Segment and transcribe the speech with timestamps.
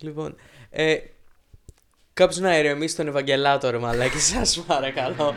[0.00, 0.34] Λοιπόν,
[0.70, 0.96] ε,
[2.12, 5.34] κάποιος να ηρεμήσει τον Ευαγγελάτο ρε μαλάκι, σας παρακαλώ.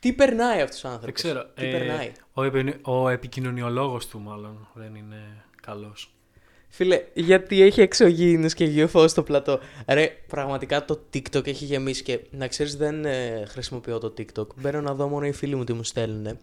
[0.00, 1.50] Τι περνάει αυτός ο άνθρωπος; Δεν ξέρω.
[1.54, 6.15] Τι ε, περνάει; ο, επι- ο επικοινωνιολόγος του μάλλον δεν είναι καλός.
[6.76, 9.60] Φίλε, γιατί έχει εξωγήινους και UFO στο πλατό.
[9.88, 14.46] Ρε, πραγματικά το TikTok έχει γεμίσει και να ξέρεις δεν ε, χρησιμοποιώ το TikTok.
[14.56, 16.38] Μπαίνω να δω μόνο οι φίλοι μου τι μου στέλνουν.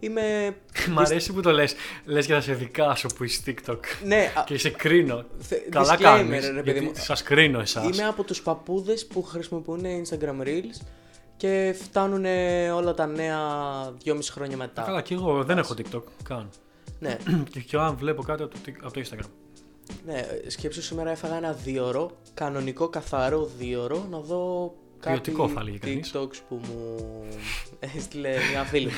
[0.00, 0.56] Είμαι...
[0.90, 1.74] Μ' αρέσει που το λες.
[2.04, 3.78] Λες για να σε δικάσω που είσαι TikTok.
[4.04, 5.24] Ναι, α, Και σε κρίνω.
[5.38, 6.46] θε- Καλά disclaimer, κάνεις.
[6.46, 6.92] ρε παιδί γιατί μου.
[6.94, 7.84] σας κρίνω εσάς.
[7.98, 10.80] Είμαι από τους παππούδες που χρησιμοποιούν Instagram Reels
[11.36, 12.24] και φτάνουν
[12.74, 13.38] όλα τα νέα
[14.02, 14.82] δυόμιση χρόνια μετά.
[14.82, 16.48] Καλά, και εγώ δεν έχω TikTok καν.
[16.98, 17.16] Ναι,
[17.52, 19.28] και, και αν βλέπω κάτι από το, Tik- από το Instagram.
[20.06, 25.78] Ναι, σκέψου σήμερα έφαγα ένα δίωρο, κανονικό καθαρό δίωρο, να δω κάτι Ποιοτικό, θα έλεγε
[25.78, 26.12] κανείς.
[26.14, 26.96] TikToks που μου
[27.96, 28.92] έστειλε μια φίλη μου.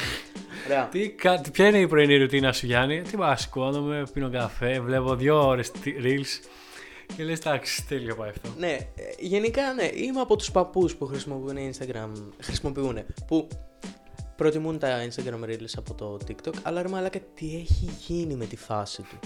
[0.66, 0.88] Ωραία.
[0.88, 4.80] Τι, κα- τι- ποια είναι η πρωινή ρουτίνα σου, Γιάννη; Τι πα, σηκώνομαι, πίνω καφέ,
[4.80, 6.46] βλέπω δύο ώρες reels
[7.16, 8.48] και λες, εντάξει, τέλειο πάει αυτό.
[8.58, 8.78] Ναι, ε,
[9.18, 12.08] γενικά ναι, είμαι από τους παππούς που χρησιμοποιούν Instagram,
[12.40, 13.48] χρησιμοποιούν, που
[14.42, 18.56] προτιμούν τα Instagram Reels από το TikTok, αλλά ρε μαλάκα τι έχει γίνει με τη
[18.56, 19.18] φάση του;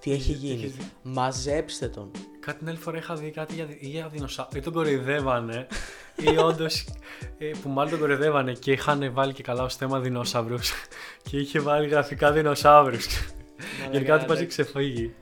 [0.00, 0.90] Τι έχει έχεις γίνει; δει.
[1.02, 2.10] Μαζέψτε τον.
[2.40, 4.58] Κάτι την άλλη φορά είχα δει κάτι για, για δεινοσαύρου.
[4.58, 5.66] Ή τον κοροϊδεύανε,
[6.16, 6.84] ή όντως.
[7.62, 10.72] που μάλλον τον κοροϊδεύανε και είχαν βάλει και καλά ως θέμα δεινόσαυρους.
[11.30, 12.98] και είχε βάλει γραφικά δεινοσαύρου.
[13.90, 15.14] Γενικά του πάζει ξεφύγει.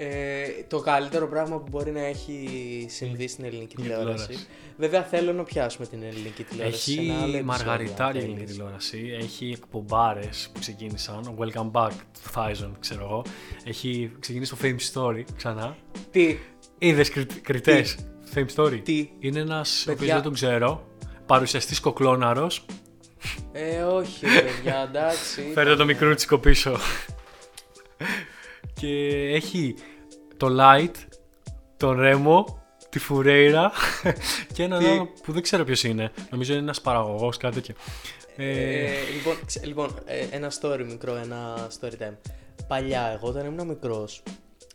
[0.00, 2.46] Ε, το καλύτερο πράγμα που μπορεί να έχει
[2.88, 4.26] συμβεί στην ελληνική Η τηλεόραση.
[4.26, 4.46] τηλεόραση.
[4.76, 6.92] Βέβαια θέλω να πιάσουμε την ελληνική τηλεόραση.
[6.92, 8.50] σε ένα άλλο Έχει επεισόδιο, μαργαριτάρια αν ελληνική θέλεις.
[8.52, 9.16] τηλεόραση.
[9.20, 11.36] Έχει εκπομπάρες που ξεκίνησαν.
[11.38, 13.24] Welcome back to Thousand, ξέρω εγώ.
[13.64, 15.76] Έχει ξεκινήσει το Fame Story ξανά.
[16.10, 16.36] Τι,
[16.78, 17.10] Είδες
[17.42, 17.96] κριτές;
[18.34, 18.80] Fame Story.
[18.84, 20.14] τι; Είναι ένας ο οποίος Παιδιά.
[20.14, 20.86] δεν τον ξέρω.
[21.26, 22.64] Παρουσιαστής κοκλώναρος.
[23.52, 25.50] Ε, όχι, ρε παιδιά, εντάξει.
[25.54, 26.76] Φέρτε το μικρούτσικο πίσω.
[28.80, 28.96] Και
[29.34, 29.74] έχει
[30.36, 30.94] το Light,
[31.76, 32.58] τον Ρέμο,
[32.88, 33.72] τη Φουρέιρα
[34.54, 36.12] και έναν Τι; άλλο που δεν ξέρω ποιος είναι.
[36.30, 37.74] Νομίζω είναι ένας παραγωγός, κάτι τέτοιο.
[38.36, 42.16] Ε, Ε, λοιπόν, ξε- λοιπόν ε, ένα story μικρό, ένα story time.
[42.68, 44.22] Παλιά, εγώ όταν ήμουν μικρός,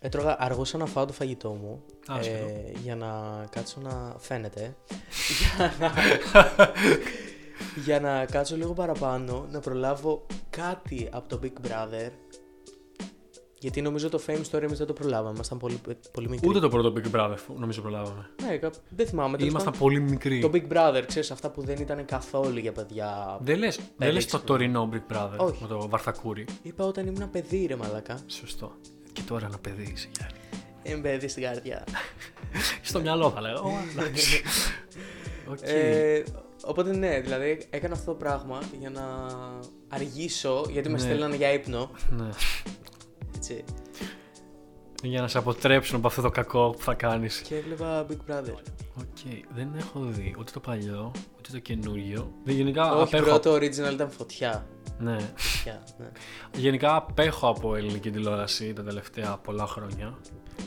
[0.01, 1.83] έτρωγα, αργούσα να φάω το φαγητό μου.
[2.07, 2.45] Άσχετο.
[2.45, 4.75] ε, για να κάτσω να φαίνεται.
[5.39, 5.93] για, να,
[7.85, 12.09] για να κάτσω λίγο παραπάνω, να προλάβω κάτι από το Big Brother.
[13.63, 15.31] Γιατί νομίζω το Fame Story εμείς δεν το προλάβαμε.
[15.33, 15.79] Ήμασταν πολύ,
[16.11, 16.49] πολύ μικροί.
[16.49, 18.29] Ούτε το πρώτο Big Brother νομίζω προλάβαμε.
[18.47, 19.37] Ναι, κα- δεν θυμάμαι.
[19.37, 20.39] τέλος Ήμασταν πάντων, πολύ μικροί.
[20.39, 23.37] Το Big Brother, ξέρεις, αυτά που δεν ήταν καθόλου για παιδιά.
[23.41, 24.41] Δεν λες, δεν λες το έξυπνο.
[24.45, 25.61] τωρινό Big Brother Όχι.
[25.61, 26.45] με το Βαρθακούρη.
[26.61, 28.19] Είπα όταν ήμουν παιδί, ρε μαλάκα.
[28.27, 28.71] Σωστό.
[29.13, 30.37] Και τώρα ένα παιδί είσαι, Γιάννη.
[30.83, 31.83] Είμαι παιδί στην καρδιά.
[32.81, 33.57] Στο μυαλό θα λέω.
[33.63, 34.41] Ω, εντάξει.
[35.49, 35.57] Οκ.
[35.61, 36.23] Ε,
[36.65, 39.03] οπότε ναι, δηλαδή έκανα αυτό το πράγμα για να
[39.87, 41.01] αργήσω, γιατί με Ναι.
[41.01, 41.91] στέλνανε για ύπνο.
[42.09, 42.29] Ναι.
[43.43, 43.63] Έτσι.
[45.03, 47.39] Για να σε αποτρέψουν από αυτό το κακό που θα κάνεις.
[47.39, 48.55] Και έβλεπα Big Brother.
[48.99, 49.17] OK,
[49.55, 52.31] δεν έχω δει ούτε το παλιό, ούτε το καινούριο.
[52.43, 53.39] Δεν, γενικά Όχι, απέχω.
[53.39, 54.67] πρώτο original ήταν φωτιά.
[54.99, 55.17] Ναι.
[55.35, 56.11] φωτιά ναι.
[56.53, 60.17] Γενικά απέχω από ελληνική τηλεόραση τα τελευταία πολλά χρόνια.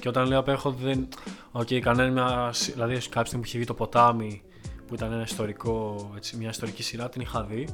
[0.01, 1.09] Και όταν λέω απέχω δεν.
[1.53, 2.55] Οκ, κανένα.
[2.73, 4.43] Δηλαδή, κάποια στιγμή που είχε βγει το ποτάμι,
[4.87, 7.69] που ήταν ένα ιστορικό, έτσι, μια ιστορική σειρά, την είχα δει.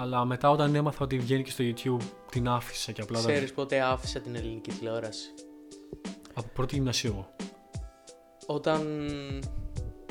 [0.00, 3.32] Αλλά μετά όταν έμαθα ότι βγαίνει και στο YouTube, την άφησα και απλά δεν.
[3.32, 5.28] Ξέρεις πότε άφησα την ελληνική τηλεόραση;
[6.34, 7.10] Από πρώτη γυμνασίου.
[7.12, 7.34] εγώ.
[8.46, 9.08] Όταν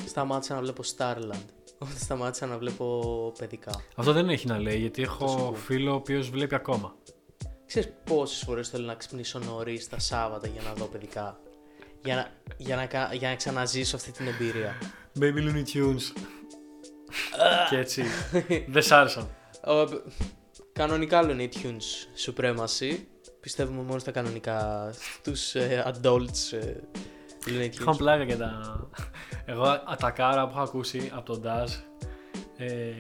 [0.06, 1.46] σταμάτησα να βλέπω Starland.
[1.80, 3.72] Όταν σταμάτησα να βλέπω παιδικά.
[3.96, 5.54] Αυτό δεν έχει να λέει, γιατί σου έχω πω.
[5.56, 6.96] φίλο ο οποίος βλέπει ακόμα.
[7.66, 11.40] Ξέρεις πόσες φορές θέλω να ξυπνήσω νωρίς τα Σάββατα για να δω παιδικά;
[12.04, 14.78] Για να, για να, κα- για να ξαναζήσω αυτή την εμπειρία.
[15.20, 16.02] Baby Looney Tunes.
[17.70, 18.04] και έτσι.
[18.68, 19.28] δεν σ' άρεσαν.
[19.68, 19.86] Ο,
[20.74, 22.98] κανονικά Looney Tunes Supremacy.
[23.40, 24.90] Πιστεύουμε μόνο στα κανονικά,
[25.20, 26.74] στους ε, adults ε,
[27.46, 27.98] Looney Είχαν Tunes.
[27.98, 28.80] πλάκα και τα.
[29.46, 31.72] Εγώ α, τα κάρα που έχω ακούσει από τον Ντάζ
[32.58, 32.92] ε,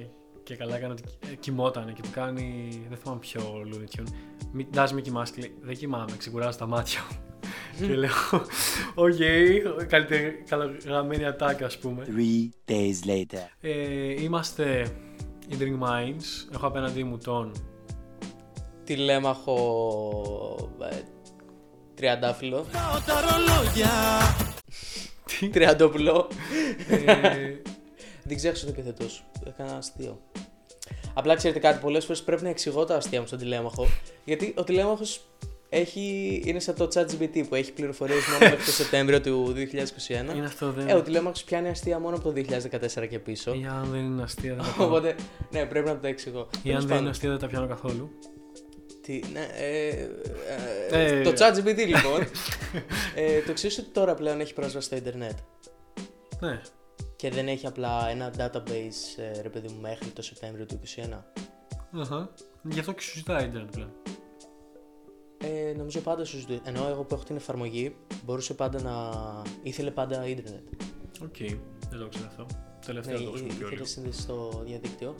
[0.43, 2.69] και καλά έκανε ότι ε, κοιμότανε και του κάνει.
[2.89, 3.41] Δεν θυμάμαι ποιο
[3.71, 4.07] Looney Tune.
[4.51, 5.33] Μη, Ντάζ, μη κοιμάσαι.
[5.33, 7.17] και λέει, Δεν κοιμάμαι, ξεκουράζω τα μάτια μου.
[7.87, 8.09] και λέω,
[8.95, 9.13] Οκ,
[9.87, 12.05] καλύτερη καλογραμμένη ατάκα, ας πούμε.
[12.15, 13.47] Three days later.
[13.61, 14.87] Ε, είμαστε
[15.49, 16.53] in Drink Minds.
[16.53, 17.51] Έχω απέναντί μου τον.
[18.83, 19.57] Τηλέμαχο
[20.91, 20.95] ε,
[21.95, 22.65] τριαντάφυλλο.
[25.51, 26.27] Τριαντόπουλο.
[26.89, 27.61] ε,
[28.23, 29.23] Δεν ξέχασα το επίθετο σου.
[29.47, 30.21] Έκανα αστείο.
[31.13, 33.87] Απλά ξέρετε κάτι, πολλές φορές πρέπει να εξηγώ τα αστεία μου στον τηλέμαχο.
[34.25, 35.25] Γιατί ο τηλέμαχος
[35.75, 40.35] έχει, είναι σαν το ChatGPT που έχει πληροφορίες μόνο μέχρι το Σεπτέμβριο του 2021.
[40.35, 40.87] Είναι αυτό δεν.
[40.87, 42.43] Ε, ο Τηλέμαξ πιάνει αστεία μόνο από το
[43.01, 43.53] 2014 και πίσω.
[43.53, 44.85] Ή αν δεν είναι αστεία δεν τα πιάνω.
[44.89, 45.15] Οπότε,
[45.51, 46.49] ναι, πρέπει να το εξηγώ.
[46.57, 48.09] Ή Τέλος αν δεν πάντων, είναι αστεία δεν τα πιάνω καθόλου.
[49.01, 49.89] Τι, ναι, ε,
[50.89, 52.21] ε, Ε, το ChatGPT λοιπόν.
[53.15, 55.37] ε, το ξέρει ότι τώρα πλέον έχει πρόσβαση στο Ιντερνετ.
[56.39, 56.61] Ναι.
[57.15, 61.23] Και δεν έχει απλά ένα database, ε, ρε παιδί μου, μέχρι το Σεπτέμβριο του 2021.
[61.99, 62.29] Αχα.
[62.63, 63.91] Γι' αυτό και σου ζητάει ίντερνετ πλέον.
[65.85, 66.59] Ε, νομίζω πάντα σου ζητούσε.
[66.63, 67.95] Ενώ εγώ που έχω την εφαρμογή
[68.25, 69.11] μπορούσε πάντα να.
[69.63, 70.63] ήθελε πάντα ίντερνετ.
[71.23, 71.37] Οκ.
[71.89, 72.41] Δεν το ξέρω αυτό.
[72.49, 73.85] Ναι, Τελευταία το ή- χρησιμοποιώ ήθελε λίγο.
[73.85, 75.15] σύνδεση στο διαδίκτυο.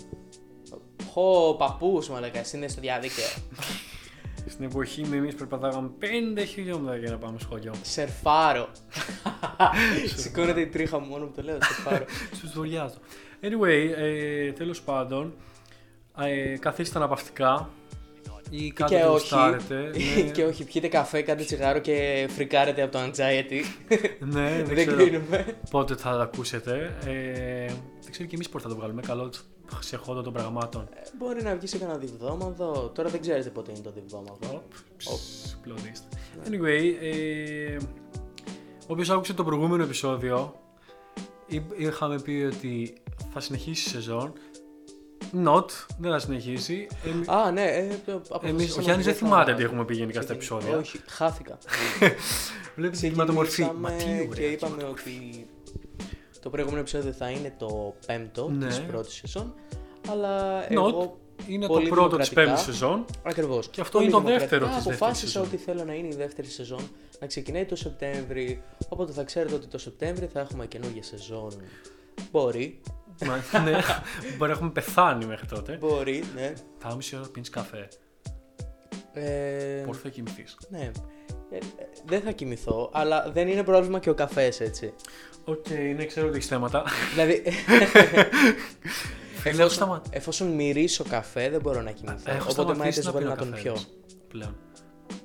[1.11, 3.23] Χω, παππούς, μα λέγα, σύνδεση στο διαδίκτυο.
[4.47, 7.73] Στην εποχή με εμείς περπατάγαμε 5 χιλιόμετρα για να πάμε σχολείο.
[7.81, 8.69] Σερφάρω.
[10.15, 12.05] Σηκώνεται η τρίχα μου μόνο που το λέω, σερφάρω.
[12.39, 12.95] Σου σχολιάζω.
[13.41, 15.33] Anyway, ε, τέλος πάντων,
[16.19, 17.69] ε, καθίστε αναπαυτικά
[18.49, 19.19] ή κάντε και το όχι.
[19.19, 19.75] γουστάρετε.
[20.15, 23.61] ναι, και όχι, πιείτε καφέ, κάντε τσιγάρο και φρικάρετε από το anxiety.
[24.33, 25.45] ναι, δεν, Δεν ξέρω κρίνουμε.
[25.69, 26.95] πότε θα το ακούσετε.
[27.05, 27.65] Ε,
[28.01, 29.01] δεν ξέρω και εμείς πότε θα το βγάλουμε.
[29.01, 29.29] Καλό
[29.79, 30.81] σε χώρο των πραγμάτων.
[30.93, 32.91] Ε, Μπορεί να βγει σε κανένα διβδόμαδο.
[32.95, 34.37] Τώρα δεν ξέρετε πότε είναι το διβδόμαδο.
[34.53, 35.07] Οπ, ψ,
[35.65, 36.17] plot twist.
[36.49, 37.77] Anyway, ε,
[38.87, 40.55] όποιος άκουσε το προηγούμενο επεισόδιο,
[41.47, 42.93] εί- είχαμε πει ότι
[43.33, 44.33] θα συνεχίσει η σεζόν.
[45.45, 45.65] Not,
[45.99, 46.87] δεν θα συνεχίσει.
[47.05, 49.85] Εμ- Α, ναι, ε, το Εμείς, αποφασίσαμε ο Γιάννης δεν ότι θα- θυμάται τι έχουμε
[49.85, 50.59] πει γενικά στα ξεκινήσουμε.
[50.59, 50.97] επεισόδια.
[50.97, 51.57] Όχι, χάθηκα.
[52.75, 53.61] Βλέπεις την κυματομορφή.
[53.61, 54.47] Μα Ξεκινήσαμε τι ωραία.
[54.47, 55.45] και είπαμε ότι
[56.41, 58.67] το προηγούμενο επεισόδιο θα είναι το πέμπτο Ναι.
[58.67, 59.53] της πρώτης σεζόν.
[60.09, 60.71] Αλλά Not.
[60.71, 61.17] εγώ
[61.47, 62.41] Είναι το πολύ πρώτο της δημοκρατικά.
[62.43, 63.05] πέμπτης σεζόν.
[63.23, 63.69] Ακριβώς.
[63.69, 65.43] Και αυτό είναι το δεύτερο της δεύτερης Αποφάσισα σεζόν.
[65.43, 66.89] ότι θέλω να είναι η δεύτερη σεζόν,
[67.19, 68.61] να ξεκινάει το Σεπτέμβρη.
[68.89, 71.51] Οπότε θα ξέρετε ότι το Σεπτέμβρη θα έχουμε καινούργια σεζόν.
[72.31, 72.79] Μπορεί.
[73.25, 73.71] Μα, ναι,
[74.37, 75.77] μπορεί να έχουμε πεθάνει μέχρι τότε.
[75.79, 76.53] Μπορεί, ναι.
[76.77, 77.87] Θα είμαι μισή ώρα πίνεις καφέ.
[79.13, 80.91] Ε, Πότε θα κοιμηθείς; ναι.
[81.51, 81.59] Ε, ε,
[82.05, 84.93] δεν θα κοιμηθώ, αλλά δεν είναι πρόβλημα και ο καφές, έτσι.
[85.45, 86.83] Οκ, ναι, ξέρω ότι έχεις θέματα.
[87.13, 87.43] δηλαδή.
[89.41, 92.31] Φίλε, έχω σταμα- εφόσον μυρίσω καφέ, δεν μπορώ να κοιμηθώ.
[92.31, 93.61] Έχω Οπότε μ' σταματήσει άρεσε να μπορεί πίνω να τον καφέ.
[93.61, 93.75] πιω.
[94.27, 94.55] Πλέον.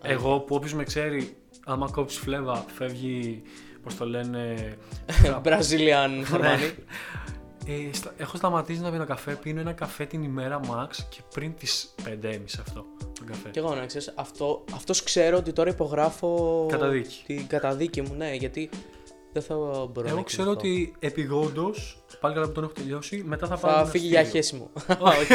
[0.02, 3.42] Εγώ που όποιος με ξέρει, άμα κόψεις φλέβα, φεύγει,
[3.82, 4.54] πώς το λένε...
[5.44, 6.72] Brazilian Harmony.
[7.66, 11.54] Ε, στα- έχω σταματήσει να πίνω καφέ, πίνω ένα καφέ την ημέρα max και πριν
[11.54, 12.84] τις 5.30 αυτό,
[13.18, 13.48] τον καφέ.
[13.50, 17.22] Και εγώ να ξέρεις, αυτό, αυτός ξέρω ότι τώρα υπογράφω Καταδίκη.
[17.26, 18.70] την καταδίκη μου, ναι, γιατί
[19.32, 20.80] δεν θα μπορώ να Εγώ ξέρω κοιμηθώ.
[20.80, 24.20] ότι επιγόντως, πάλι καλά που τον έχω τελειώσει, μετά θα πάω θα ένα φύγει για
[24.20, 24.34] αστείο.
[24.40, 24.70] χέσιμο.
[25.00, 25.34] όχι,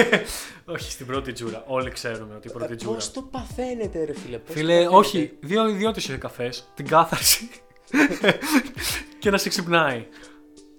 [0.66, 1.64] όχι, στην πρώτη τζούρα.
[1.68, 2.94] Όλοι ξέρουμε ότι η πρώτη τζούρα.
[2.96, 6.88] Πώς το παθαίνετε ρε φίλε, πώς το Φίλε, παθαίνετε; όχι, δύο ιδιότητε είναι καφές, την
[6.88, 7.50] κάθαρση
[9.20, 10.06] και να σε ξυπνάει.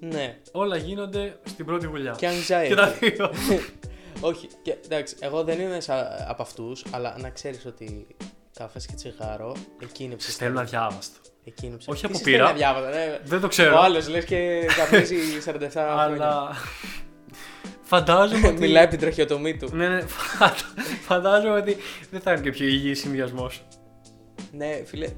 [0.00, 2.14] Ναι, Όλα γίνονται στην πρώτη βουλιά.
[2.18, 2.68] και anxiety.
[2.68, 3.30] Και τα δύο.
[4.30, 8.06] όχι, και, εντάξει, εγώ δεν είμαι σαν, από αυτούς, αλλά να ξέρεις ότι
[8.58, 11.18] καφές και τσιγάρο, εκεί είναι Σε στέλνουν αδιάβαστο.
[11.44, 12.46] Εκεί είναι Όχι Τι από σε πείρα.
[12.46, 13.18] στέλνει αδιάβατα, ναι.
[13.24, 13.80] Δεν το Ο ξέρω.
[13.80, 16.02] άλλος λες και καπνίζει 47 χρόνια.
[16.02, 16.50] Αλλά
[17.82, 18.58] φαντάζομαι ότι.
[18.60, 19.68] Μιλάει από την τραχιοτομή του.
[19.76, 20.54] Ναι, ναι, φαντα-
[21.06, 21.76] φαντάζομαι ότι
[22.10, 23.62] δεν θα είναι και πιο υγιής συνδυασμός.
[24.52, 25.08] Ναι, φίλε.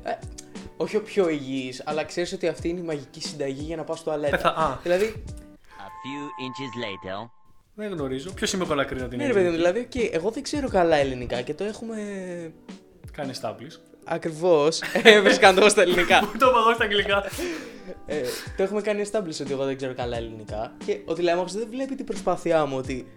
[0.79, 3.85] Ε, όχι ο πιο υγιής, αλλά ξέρεις ότι αυτή είναι η μαγική συνταγή για να
[3.85, 4.37] πας στο αλέτα.
[4.37, 4.49] Πεθα...
[4.49, 5.23] Α, Δηλαδή,
[5.67, 7.31] A few inches later.
[7.75, 8.31] δεν γνωρίζω.
[8.33, 9.73] Ποιος είμαι εγώ να κρίνω την ναι, ρε παιδί μου, ελληνική.
[9.89, 11.97] δηλαδή, οκ, εγώ δεν ξέρω καλά ελληνικά και το έχουμε
[13.13, 13.79] Κάνει establish.
[14.05, 14.81] ακριβώς.
[15.03, 16.19] Έβρισκα το στα ελληνικά.
[16.33, 17.25] Πού το παγώ στα αγγλικά;
[18.07, 18.21] ε,
[18.57, 21.94] το έχουμε κάνει establish ότι εγώ δεν ξέρω καλά ελληνικά και ο Τηλέμαχος δεν βλέπει
[21.94, 23.13] την προσπάθειά μου ότι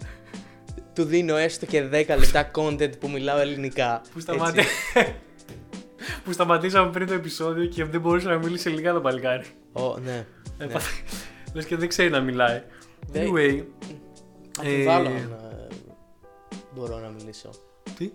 [0.96, 4.02] του δίνω έστω και 10 λεπτά content που μιλάω ελληνικά.
[4.14, 4.68] Που, έτσι.
[6.22, 6.26] σταματή...
[6.26, 9.46] που σταματήσαμε πριν το επεισόδιο και δεν μπορούσε να μιλήσει ελληνικά το παλικάρι.
[9.74, 10.26] Ω, ναι.
[10.58, 10.72] Ε, Ναι.
[10.74, 10.82] πα-
[11.54, 12.62] Λες και δεν ξέρει να μιλάει.
[13.08, 13.64] Δεν- Anyway.
[14.60, 15.68] Αμφιβάλλω Ε, αν ε,
[16.76, 17.50] μπορώ να μιλήσω.
[17.98, 18.12] Τι;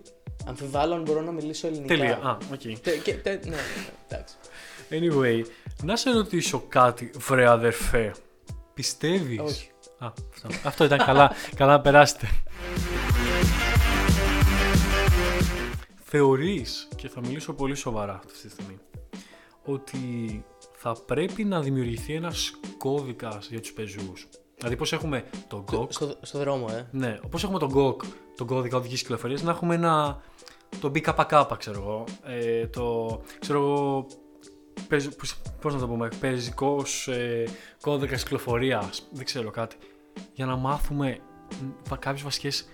[0.47, 1.95] Αμφιβάλλω αν μπορώ να μιλήσω ελληνικά.
[1.95, 2.17] Τελεία.
[2.23, 2.79] Α, οκ.
[2.83, 3.57] Τε- και- τε- ναι, ναι,
[4.09, 4.35] εντάξει.
[4.91, 5.43] Anyway,
[5.83, 8.15] να σε ρωτήσω κάτι, βρε αδερφέ.
[8.75, 9.41] Πιστεύεις...
[9.41, 9.71] Όχι.
[9.99, 12.29] Α, αυτό, αυτό ήταν καλά, καλά να περάσετε.
[16.09, 18.79] Θεωρείς, και θα μιλήσω πολύ σοβαρά αυτή τη στιγμή,
[19.65, 20.45] ότι
[20.77, 26.19] θα πρέπει να δημιουργηθεί ένας κώδικας για τους πεζούς; Δηλαδή πώς έχουμε το GOG, Στο,
[26.23, 26.89] στο δρόμο, ε.
[26.91, 27.97] ναι, όπως έχουμε τον GOG,
[28.37, 30.23] τον κώδικα οδικής κυκλοφορίας, να έχουμε ένα,
[30.81, 34.07] το BKK, ξέρω εγώ, ε, το, ξέρω εγώ,
[34.89, 37.45] παίζ- πώς, πώς να το πούμε, πεζικός ε,
[37.81, 39.77] κώδικας κυκλοφορίας, δεν ξέρω κάτι,
[40.33, 41.19] για να μάθουμε
[41.63, 42.69] μ, βα- κάποιες βασικές,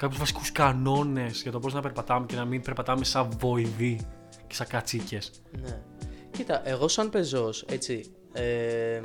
[0.00, 4.00] κάποιους βασικούς κανόνες για το πώς να περπατάμε και να μην περπατάμε σαν βοηδοί
[4.46, 5.30] και σαν κατσίκες.
[5.62, 5.82] Ναι.
[6.30, 9.00] Κοίτα, εγώ σαν πεζός, έτσι, ε,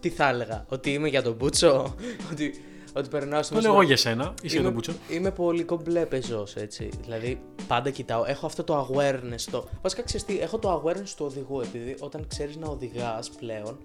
[0.00, 1.94] τι θα έλεγα, ότι είμαι για τον Μπούτσο,
[2.32, 2.54] ότι
[2.92, 4.92] Ότι περνάω στο Το λέω εγώ για σένα, είσαι για είμαι, τον Μπούτσο.
[5.08, 6.88] είμαι πολύ κομπλέ πεζός, έτσι.
[7.02, 8.24] Δηλαδή, πάντα κοιτάω.
[8.24, 9.40] Έχω αυτό το awareness.
[9.50, 9.68] Το...
[9.82, 13.78] Βασικά, ξέρεις τι, έχω το awareness του οδηγού, επειδή όταν ξέρεις να οδηγάς πλέον,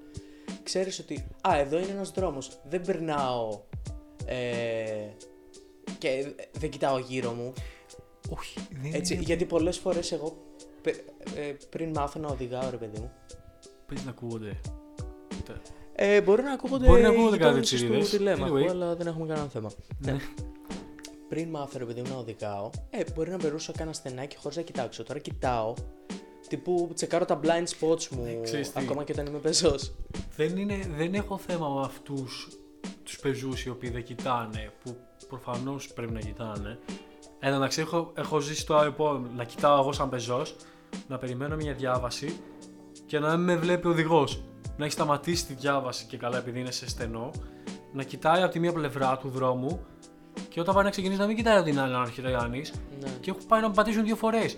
[0.63, 2.59] ξέρεις ότι, α, εδώ είναι ένας δρόμος.
[2.69, 3.59] Δεν περνάω
[4.25, 4.35] ε,
[6.01, 7.53] και δεν κοιτάω γύρω μου.
[8.29, 9.23] Όχι, δεν Έτσι, είναι.
[9.23, 10.37] γιατί πολλές φορές εγώ
[10.81, 11.03] πε-
[11.35, 13.11] ε, πριν μάθω να οδηγάω, ρε παιδί μου,
[13.85, 14.59] Πες να ακούγονται.
[15.95, 18.09] ε, μπορεί να ακούγονται Μπορεί να ακούγονται οι κάτι γειτόνισσες τσιρίδες.
[18.09, 18.67] του τηλέμαχου, Anyway.
[18.69, 19.71] αλλά δεν έχουμε κανένα θέμα.
[19.99, 20.15] Ναι.
[21.29, 24.63] πριν μάθω ρε παιδί μου να οδηγάω, ε, μπορεί να περνούσα κάνα στενάκι χωρίς να
[24.63, 25.03] κοιτάξω.
[25.03, 25.73] Τώρα κοιτάω,
[26.47, 28.79] τύπου τσεκάρω τα blind spots μου, Ναι, ξέρεις τι.
[28.83, 29.93] ακόμα και όταν είμαι πεζός.
[30.35, 32.47] Δεν, είναι, δεν έχω θέμα με αυτούς
[33.11, 36.79] τους πεζούς οι οποίοι δεν κοιτάνε, που προφανώς πρέπει να κοιτάνε.
[37.39, 40.55] Εν τω μεταξύ, έχω, έχω ζήσει το άλλο να κοιτάω εγώ σαν πεζός,
[41.07, 42.39] να περιμένω μια διάβαση
[43.05, 44.43] και να μην με βλέπει ο οδηγός.
[44.77, 47.31] Να έχει σταματήσει τη διάβαση και καλά επειδή είναι σε στενό,
[47.93, 49.85] να κοιτάει από τη μία πλευρά του δρόμου
[50.49, 52.63] και όταν πάει να ξεκινήσει να μην κοιτάει από την άλλη αν έρχεται κανεί
[52.99, 53.09] Ναι.
[53.19, 54.57] και έχω πάει να με πατήσουν δύο φορές.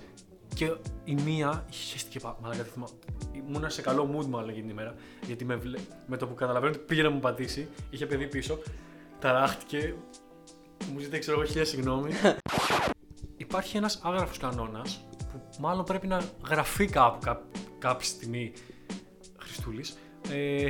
[0.53, 2.93] Και η μία χαίστηκε πάρα μαλάκα, δεν θυμάμαι.
[3.31, 4.95] Ήμουνα σε καλό mood μάλλον εκείνη την ημέρα.
[5.25, 5.77] Γιατί με, βλέ...
[6.05, 8.59] με το που καταλαβαίνω ότι πήγε να μου πατήσει, είχε παιδί πίσω,
[9.19, 9.95] ταράχτηκε.
[10.93, 12.11] Μου ζητάει, ξέρω εγώ, χίλια συγγνώμη.
[13.45, 17.41] Υπάρχει ένας άγραφος κανόνας που μάλλον πρέπει να γραφεί κάπου κά...
[17.79, 18.53] κάποια στιγμή.
[19.37, 19.97] Χριστούλης.
[20.29, 20.69] Ε...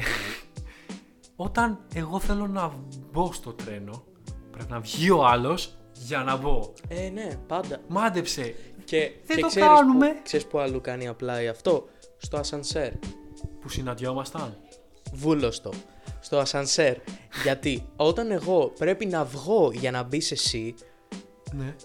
[1.36, 2.74] όταν εγώ θέλω να
[3.12, 4.04] μπω στο τρένο,
[4.52, 6.74] πρέπει να βγει ο άλλος για να μπω.
[6.88, 7.82] Ε, ναι, πάντα.
[7.88, 8.56] Μάντεψε.
[8.94, 10.08] Και, Δεν και το ξέρεις κάνουμε.
[10.08, 12.92] Που, ξέρεις που αλλού κάνει απλά αυτό; Στο ασανσέρ.
[13.62, 14.58] που συναντιόμασταν.
[15.14, 15.72] Βούλωστο.
[16.20, 16.98] Στο ασανσέρ.
[17.44, 20.74] Γιατί όταν εγώ πρέπει να βγω για να μπεις εσύ,
[21.52, 21.76] Ναι.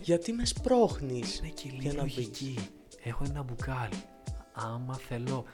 [0.00, 2.58] γιατί με σπρώχνεις Είναι και για λίγο να μπεις; λογική.
[3.02, 4.02] Έχω ένα μπουκάλι.
[4.52, 5.44] Άμα θέλω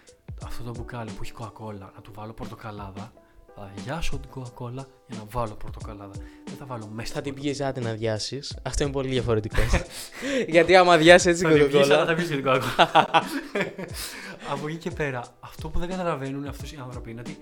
[0.45, 3.13] αυτό το μπουκάλι που έχει κοκακόλα να του βάλω πορτοκαλάδα,
[3.55, 6.15] θα αδειάσω την κοκακόλα για να βάλω πορτοκαλάδα.
[6.45, 7.15] Δεν θα βάλω μέσα.
[7.15, 8.59] Θα την πιείς άντε να αδειάσεις.
[8.63, 9.61] Αυτό είναι πολύ διαφορετικό.
[10.49, 12.07] Γιατί άμα αδειάσει έτσι Θα την πιεις, αλλά κοκακόλα.
[12.07, 13.25] θα πεις και την κοκακόλα.
[14.53, 17.39] Από εκεί και πέρα, αυτό που δεν καταλαβαίνουν αυτοί οι άνθρωποι είναι ότι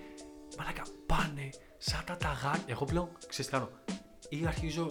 [0.59, 1.49] μαλάκα πάνε
[1.79, 2.65] σαν τα ταγάρια.
[2.67, 3.69] Εγώ πλέον ξέρεις τι κάνω.
[4.29, 4.89] Ή αρχίζω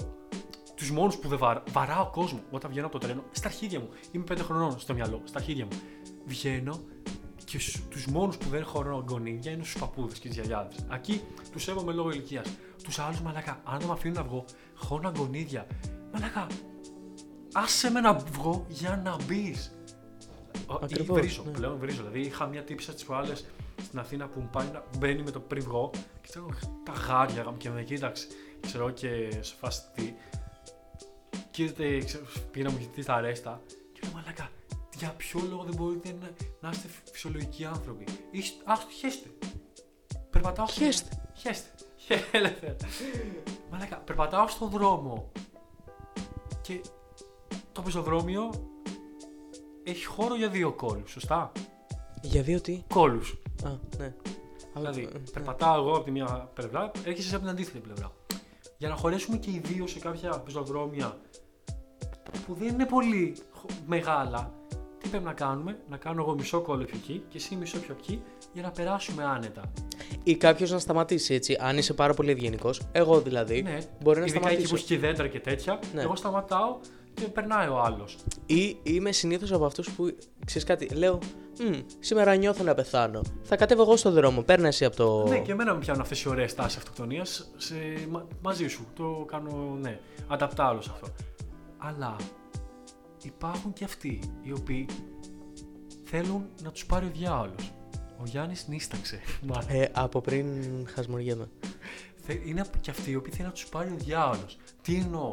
[0.76, 1.64] τους μόνους που δεν βαρα...
[1.72, 3.90] βαράω κόσμο όταν βγαίνω από το τρένο στα αρχίδια μου.
[4.12, 5.78] Είμαι 5 χρονών στο μυαλό, στα αρχίδια μου.
[6.26, 6.84] Βγαίνω
[7.48, 10.86] και τους μόνους που δεν έχω γονίδια είναι στους παππούδες και τις γιαγιάδες.
[10.94, 12.48] Εκεί τους σέβομαι λόγω ηλικίας.
[12.84, 15.68] Τους άλλους μαλάκα, αν δεν με αφήνουν να βγω, χώνα γονίδια.
[16.14, 16.48] Μαλάκα,
[17.54, 19.72] άσε με να βγω για να μπεις.
[20.82, 21.52] Ακριβώς, βρίζω, ναι.
[21.52, 21.98] πλέον βρίζω.
[21.98, 23.46] Δηλαδή είχα μια τύψα τι προάλλες
[23.84, 26.50] στην Αθήνα που μου πάει να μπαίνει με το πριν βγω και ξέρω
[26.84, 28.28] τα γάρια μου και με κοίταξε.
[28.60, 30.14] Ξέρω και σε φάση τι.
[31.52, 33.62] Κοίτατε, ξέρω, πήγε να μου κοιτήσει τα αρέστα
[33.94, 34.50] και λέω μαλάκα,
[34.98, 39.30] για ποιο λόγο δεν μπορείτε να, να είστε φυσιολογικοί άνθρωποι; Είστε, αχ, χέστε.
[40.30, 41.10] Περπατάω στο- Χέστε.
[41.34, 41.70] Χέστε.
[42.32, 42.76] Ελεύθερα.
[43.72, 45.32] Μαλάκα, περπατάω στον δρόμο
[46.62, 46.82] και
[47.72, 48.50] το πεζοδρόμιο
[49.84, 51.52] έχει χώρο για δύο κόλλους, σωστά;
[52.22, 53.38] Για δύο τι; Κόλλους.
[53.66, 54.16] Α, ναι.
[54.76, 55.20] Δηλαδή, Α, ναι.
[55.20, 58.12] περπατάω εγώ από τη μία πλευρά, έρχεσαι από την αντίθετη πλευρά.
[58.78, 61.18] Για να χωρέσουμε και οι δύο σε κάποια πεζοδρόμια
[62.46, 64.54] που δεν είναι πολύ χω- μεγάλα,
[65.08, 67.96] τι πρέπει να κάνουμε, να κάνω εγώ μισό κόλλο πιο εκεί και εσύ μισό πιο
[68.00, 68.22] εκεί
[68.54, 69.62] για να περάσουμε άνετα.
[70.24, 72.82] Ή κάποιος να σταματήσει έτσι, αν είσαι πάρα πολύ ευγενικός.
[72.92, 73.62] Εγώ δηλαδή.
[73.62, 74.70] Ναι, Μπορεί να ειδικά εκεί σταματήσω.
[74.70, 76.02] που έχει και δέντρα και τέτοια, Ναι.
[76.02, 76.78] εγώ σταματάω
[77.14, 78.18] και περνάει ο άλλος.
[78.46, 80.88] Ή είμαι συνήθως από αυτούς που ξέρεις κάτι.
[80.96, 81.20] Λέω,
[81.60, 83.22] «Μμ, σήμερα νιώθω να πεθάνω.
[83.44, 84.42] Θα κατέβω εγώ στον δρόμο.
[84.42, 85.26] Παίρνει εσύ από το.
[85.28, 87.52] Ναι, και εμένα με πιάνουν αυτέ οι ωραίε τάσει αυτοκτονίας
[88.42, 88.88] μαζί σου.
[88.96, 91.08] Το κάνω, ναι, ανταπτάρω σε αυτό.
[91.78, 92.16] Αλλά
[93.24, 94.86] υπάρχουν και αυτοί οι οποίοι
[96.04, 97.72] θέλουν να τους πάρει ο διάολος.
[98.20, 99.20] Ο Γιάννης νίσταξε.
[99.48, 99.66] μάλλον.
[99.70, 100.48] Ε, από πριν
[100.88, 101.50] χασμοριέμαι.
[102.22, 104.58] Θε- είναι και αυτοί οι οποίοι θέλουν να τους πάρει ο διάολος.
[104.82, 105.32] Τι εννοώ;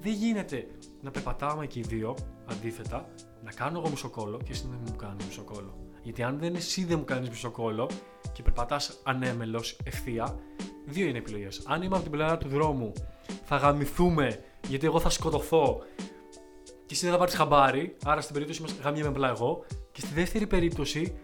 [0.00, 0.66] Δεν γίνεται
[1.02, 3.08] να περπατάμε και οι δύο αντίθετα,
[3.44, 5.78] να κάνω εγώ μισοκόλλο και εσύ δεν μου κάνεις μισοκόλλο.
[6.02, 7.90] Γιατί αν δεν εσύ δεν μου κάνεις μισοκόλλο
[8.32, 10.38] και περπατάς ανέμελος ευθεία,
[10.86, 11.62] δύο είναι επιλογές.
[11.66, 12.92] Αν είμαι από την πλευρά του δρόμου,
[13.44, 15.82] θα γαμηθούμε γιατί εγώ θα σκοτωθώ
[16.90, 19.64] και εσύ δεν θα πάρεις χαμπάρι, άρα στην περίπτωση μας γαμιέμαι απλά εγώ.
[19.92, 21.14] Και στη δεύτερη περίπτωση,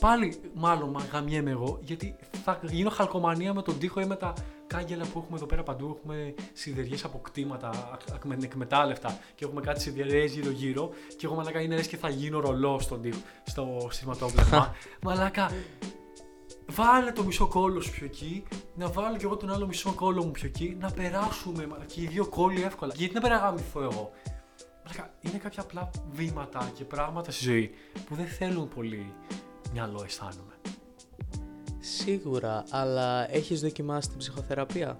[0.00, 4.32] πάλι μάλλον μα γαμιέμαι εγώ, γιατί θα γίνω χαλκομανία με τον τοίχο ή με τα
[4.66, 5.96] κάγκελα που έχουμε εδώ πέρα παντού.
[5.98, 10.90] Έχουμε σιδεριές αποκτήματα, ακ- ακ- εκμετάλλευτα και έχουμε κάτι σιδεριές γύρω-γύρω.
[11.16, 14.74] Και εγώ μαλάκα είναι λες και θα γίνω ρολό στον τοίχο, στο σειρματόπλευμα.
[15.04, 15.50] μαλάκα,
[16.70, 18.42] Βάλε το μισό κόλλο σου πιο εκεί,
[18.74, 22.00] να βάλω και εγώ τον άλλο μισό κόλλο μου πιο εκεί, να περάσουμε μα- και
[22.00, 22.92] οι δύο κόλλοι εύκολα.
[22.96, 24.10] Γιατί να περαγαμηθώ εγώ;
[24.86, 27.70] Μαλάκα, είναι κάποια απλά βήματα και πράγματα στη ζωή
[28.08, 29.12] που δεν θέλουν πολύ
[29.72, 30.52] μυαλό, αισθάνομαι.
[31.80, 34.98] Σίγουρα, αλλά έχεις δοκιμάσει την ψυχοθεραπεία;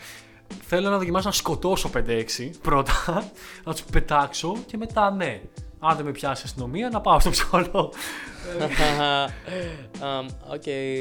[0.68, 2.24] θέλω να δοκιμάσω να σκοτώσω 5-6
[2.62, 3.30] πρώτα,
[3.64, 5.42] να τους πετάξω και μετά ναι.
[5.84, 7.92] Αν δεν με πιάσεις η αστυνομία, να πάω στο ψυχολόγο.
[10.00, 10.66] Αμ, Οκ.
[10.66, 11.00] ε,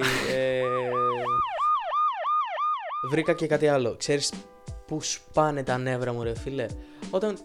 [3.10, 3.96] Βρήκα και κάτι άλλο.
[3.98, 4.34] Ξέρεις
[4.88, 6.66] που σπάνε τα νεύρα μου ρε φίλε;
[7.10, 7.38] Όταν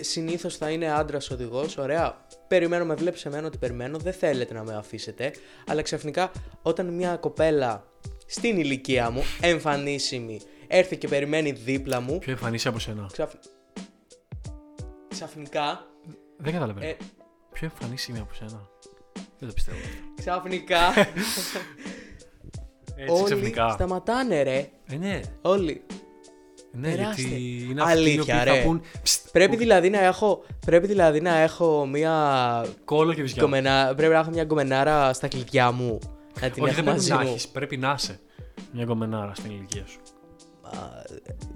[0.00, 2.24] συνήθως θα είναι άντρας οδηγός, ωραία.
[2.48, 5.32] Περιμένω, με βλέπεις εμένα ότι περιμένω, δεν θέλετε να με αφήσετε.
[5.66, 6.30] Αλλά ξαφνικά
[6.62, 7.84] όταν μια κοπέλα
[8.26, 13.08] στην ηλικία μου, εμφανίσιμη, έρθει και περιμένει δίπλα μου, Πιο εμφανίσιμη από σένα.
[13.12, 13.32] ξαφ...
[15.08, 15.86] ξαφνικά,
[16.36, 16.86] Δεν καταλαβαίνω.
[16.86, 16.96] ε,
[17.52, 18.68] Πιο εμφανίσιμη από σένα.
[19.38, 19.78] Δεν το πιστεύω.
[20.16, 20.78] ξαφνικά
[22.96, 23.70] Έτσι όλοι ξαφνικά.
[23.70, 24.68] σταματάνε ρε.
[24.90, 25.20] Ε, ναι.
[25.42, 25.82] Όλοι.
[26.74, 27.28] Ναι, Τεράστια.
[27.28, 28.58] γιατί είναι αυτοί οι Αλήθεια, οποίοι ρε.
[28.60, 33.42] θα πούν «Ψτ, Πρέπει δηλαδή να έχω, πρέπει δηλαδή να έχω μια κόλλο και βυζιά.
[33.42, 35.98] γκομενά, πρέπει να έχω μια γκομενάρα στα κλειδιά μου.
[36.40, 37.28] Να την Όχι, έχω δεν πρέπει μαζί να μου.
[37.28, 38.20] έχεις, πρέπει να είσαι
[38.72, 39.98] μια κομμενάρα στην ηλικία σου.
[40.62, 40.78] Α,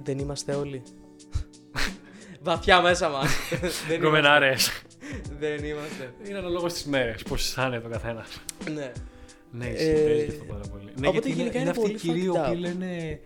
[0.03, 0.83] δεν είμαστε όλοι.
[2.43, 3.29] Βαθιά μέσα μας.
[3.51, 3.99] δεν, είμαστε.
[3.99, 4.71] Κομμενάρες.
[5.39, 6.15] δεν είμαστε.
[6.29, 8.29] Είναι αναλόγως στι μέρες, πώς αισθάνεται ο καθένας.
[8.75, 8.93] Ναι.
[9.51, 10.91] Ναι, Ε, ισχύει, παίζει αυτό πάρα πολύ.
[10.97, 12.61] Ναι, οπότε γιατί είναι, γενικά είναι είναι αυτοί οι πολύ κύριοι οι fucked οποίοι up.
[12.61, 13.21] λένε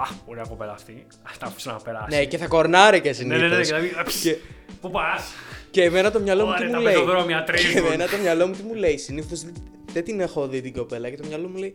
[0.00, 1.06] Αχ, ωραία κοπέλα αυτή.
[1.22, 2.16] Αυτά που να περάσει.
[2.16, 3.40] ναι, και θα κορνάρει και ναι, συνήθως.
[3.50, 3.92] ναι, ναι, δηλαδή.
[4.22, 4.36] Και-
[4.80, 5.32] Πού πας;
[5.70, 6.92] Και εμένα το μυαλό μου τι Ωραία, μου τα λέει.
[6.94, 7.76] πεζοδρόμια Και τρίζουν.
[7.86, 8.98] εμένα το μυαλό μου τι μου λέει.
[8.98, 9.42] Συνήθως
[9.92, 11.74] δεν την έχω δει την κοπέλα και το μυαλό μου λέει.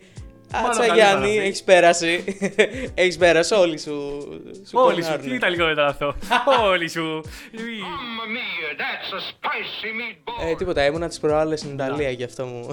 [0.53, 1.43] Μάλλον Άτσα καλή Γιάννη, παραδείγμα.
[1.43, 2.23] έχεις πέρασει.
[2.93, 3.89] έχεις πέρασει, όλοι σου.
[3.89, 5.29] σου Όλοι σου, κορνάρουνε.
[5.29, 6.15] τι ιταλικό ήταν αυτό;
[6.71, 7.21] Όλοι σου.
[7.23, 10.49] Mamma mia, that's a spicy meatball.
[10.51, 12.69] Ε, τίποτα, ήμουνα τι προάλλες στην Ιταλία γι' αυτό μου.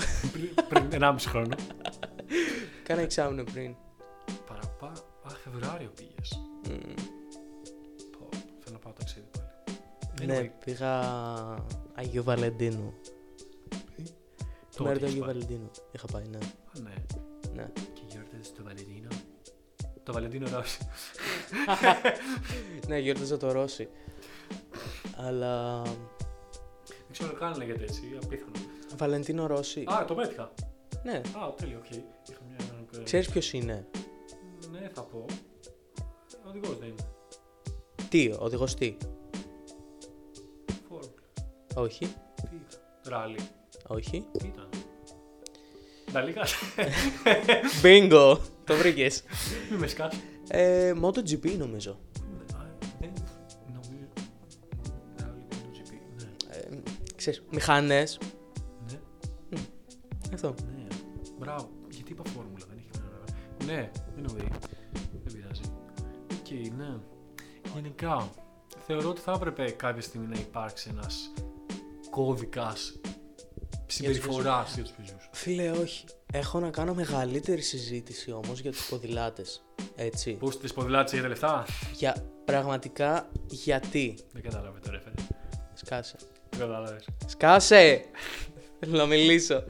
[0.69, 1.57] Πριν 1,5 χρόνο.
[2.89, 3.75] Κάνα εξάμεινο πριν.
[5.51, 5.67] Παραπά.
[5.67, 6.41] Α, Φεβρουάριο πήγες.
[6.69, 6.95] Μμμ.
[8.59, 10.27] Θέλω να πάω ταξίδι πάλι.
[10.27, 11.01] Ναι, Anyway, πήγα
[11.95, 12.95] Αγίου Βαλεντίνου.
[14.77, 15.33] Το Τότε μέρος του έχεις Αγίου πάει.
[15.33, 15.71] Βαλεντίνου.
[15.93, 16.39] Είχα πάει, ναι.
[16.39, 16.95] Α, ναι.
[17.55, 17.71] ναι.
[17.93, 19.09] Και γιόρταζες το Βαλεντίνο.
[20.03, 20.89] Το Βαλεντίνο Ρόσι.
[22.89, 23.89] ναι, γιόρταζα το Ρόσι.
[25.17, 25.83] Αλλά.
[25.83, 28.53] Δεν ξέρω καν λέγεται έτσι, απίθανο.
[28.97, 29.85] Βαλεντίνο Ρόσι.
[29.93, 30.53] Α, το πέτυχα.
[31.03, 31.17] Ναι.
[31.17, 31.91] Α, τέλειο, οκ.
[31.91, 33.03] Είχα μια.
[33.03, 33.87] Ξέρεις ποιος είναι;
[34.71, 35.25] Ναι, θα πω.
[36.49, 37.09] Οδηγός δεν είναι.
[38.09, 38.97] Τι, οδηγός τι;
[40.89, 41.11] Φόρμουλα.
[41.75, 42.07] Όχι.
[42.51, 43.39] Τι ήταν; Ράλι.
[43.87, 44.27] Όχι.
[44.39, 44.69] Τι ήταν;
[46.13, 46.43] Νταλίκα.
[47.83, 48.41] Μπίνγκο.
[48.65, 49.23] το βρήκες.
[49.71, 50.15] Μη με σκάς.
[50.49, 51.91] Ε, MotoGP νομίζω.
[52.57, 52.65] Α,
[53.01, 53.13] Δεν
[53.73, 54.07] νομίζω.
[55.17, 55.93] Ράλι με το GP.
[56.17, 56.57] Ναι.
[56.57, 56.83] Ε,
[57.17, 58.19] ξέρεις, μηχανές.
[58.91, 58.99] Ναι.
[60.35, 60.55] Αυτό.
[60.77, 60.87] Ναι.
[61.39, 61.71] Μπράβο.
[61.91, 63.25] Γιατί είπα φόρμουλα, δεν έχει κανένα.
[63.65, 64.37] Ναι, anyway.
[64.37, 64.48] Δεν
[67.81, 68.31] Γενικά,
[68.87, 71.33] θεωρώ ότι θα έπρεπε κάποια στιγμή να υπάρξει ένας
[72.11, 73.01] κώδικας
[73.87, 75.29] συμπεριφοράς για τους πεζούς.
[75.33, 76.05] Φίλε, όχι.
[76.33, 79.65] Έχω να κάνω μεγαλύτερη συζήτηση όμως για τους ποδηλάτες.
[79.97, 80.33] Έτσι.
[80.33, 81.65] Πώς τις ποδηλάτες για τα λεφτά;
[81.95, 85.15] Για πραγματικά γιατί; Δεν κατάλαβε το ρέφερε.
[85.75, 86.17] Σκάσε.
[86.51, 87.09] Δεν κατάλαβες.
[87.27, 88.05] Σκάσε!
[88.81, 89.65] Θέλω να μιλήσω.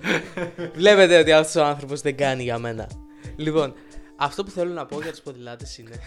[0.74, 2.88] Βλέπετε ότι αυτός ο άνθρωπος δεν κάνει για μένα.
[3.36, 3.74] Λοιπόν,
[4.16, 6.00] αυτό που θέλω να πω για τους ποδηλάτες είναι...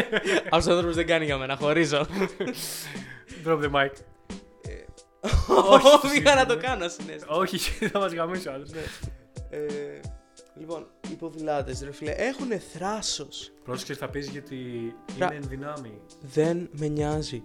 [0.50, 2.06] αυτός ο άνθρωπος δεν κάνει για μένα, χωρίζω.
[3.46, 3.90] Drop the mic.
[5.48, 7.34] Όχι, πήγα να το κάνω συνέστημα.
[7.36, 7.58] Όχι,
[7.92, 8.70] θα μας γαμίσει ο άλλος.
[8.70, 8.80] ναι.
[9.50, 10.00] Ε,
[10.58, 13.52] λοιπόν, οι ποδηλάτες, ρε φίλε, έχουν θράσος.
[13.64, 14.56] Πρόσεξε, θα πεις γιατί
[15.18, 16.00] Ρα- είναι εν δυνάμει.
[16.20, 17.42] Δεν με νοιάζει.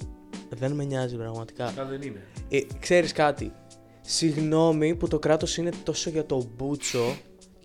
[0.50, 1.72] Δεν με νοιάζει πραγματικά.
[1.76, 2.22] Καλά δεν είναι.
[2.50, 3.54] Ε, ξέρεις κάτι;
[4.02, 7.16] Συγγνώμη που το κράτος είναι τόσο για το μπούτσο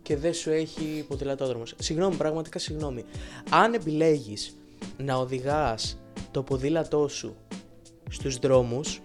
[0.02, 1.74] και δεν σου έχει ποδηλατόδρομος.
[1.78, 3.04] Συγγνώμη, πραγματικά συγγνώμη.
[3.50, 4.56] Αν επιλέγεις
[4.96, 5.98] να οδηγάς
[6.30, 7.36] το ποδήλατό σου
[8.10, 9.00] στους δρόμους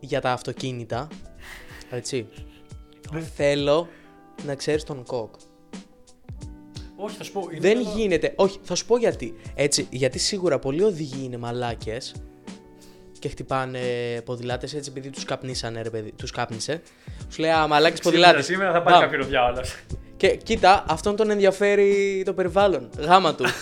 [0.00, 1.08] για τα αυτοκίνητα,
[1.90, 2.26] έτσι,
[3.34, 3.88] θέλω
[4.46, 5.34] να ξέρεις τον κοκ.
[6.96, 7.48] Όχι, θα σου πω.
[7.50, 8.32] είναι Δεν ένα- γίνεται.
[8.36, 9.34] Όχι, θα σου πω γιατί.
[9.54, 12.14] Έτσι, γιατί σίγουρα πολλοί οδηγοί είναι μαλάκες
[13.18, 13.80] και χτυπάνε
[14.24, 16.12] ποδηλάτες έτσι επειδή τους καπνίσανε, ρε παιδί.
[16.12, 16.82] Τους κάπνισε.
[17.28, 18.44] Σου λέει Α, μαλάκες Σήμερα, ποδηλάτες.
[18.46, 19.74] σήμερα θα πάει κάποιο διάολος.
[20.16, 22.88] Και κοίτα, αυτόν τον ενδιαφέρει το περιβάλλον.
[22.98, 23.44] Γάμα του.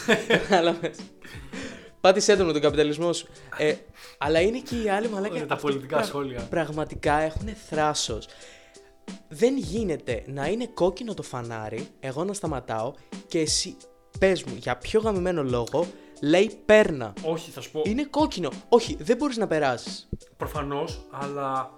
[2.07, 2.25] Κατάλαβες.
[2.25, 3.27] Πάτησέ τον με τον καπιταλισμό σου.
[3.57, 3.75] Ε,
[4.19, 5.37] αλλά είναι και οι άλλοι μαλάκια.
[5.37, 6.47] Όλα τα αυτοί πολιτικά πραγ- σχόλια.
[6.51, 8.29] Πραγματικά έχουν θράσος.
[9.29, 12.93] Δεν γίνεται να είναι κόκκινο το φανάρι, εγώ να σταματάω
[13.29, 13.77] και εσύ
[14.19, 15.87] πες μου για ποιο γαμημένο λόγο
[16.23, 17.13] λέει πέρνα.
[17.23, 17.83] Όχι, θα σου πω.
[17.85, 18.51] Είναι κόκκινο.
[18.69, 20.09] Όχι, δεν μπορείς να περάσεις.
[20.37, 21.71] Προφανώς, αλλά.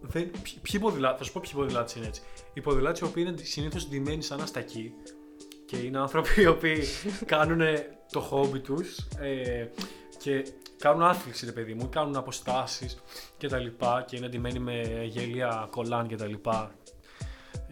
[0.00, 0.30] Δεν...
[0.42, 2.22] Ποιοι, ποιοι ποδηλάτε, θα σου πω ποιοι ποδηλάτες είναι έτσι.
[2.54, 4.92] Οι ποδηλάτες οι οποίοι είναι συνήθως ντυμένοι σαν αστακοί
[5.74, 6.82] και είναι άνθρωποι οι οποίοι
[7.26, 7.60] κάνουν
[8.12, 9.66] το χόμπι τους ε,
[10.18, 10.46] και
[10.78, 13.02] κάνουν άθληση, ρε παιδί μου, κάνουν αποστάσεις
[13.36, 16.74] και τα λοιπά και είναι ντυμένοι με γέλια κολάν και τα λοιπά.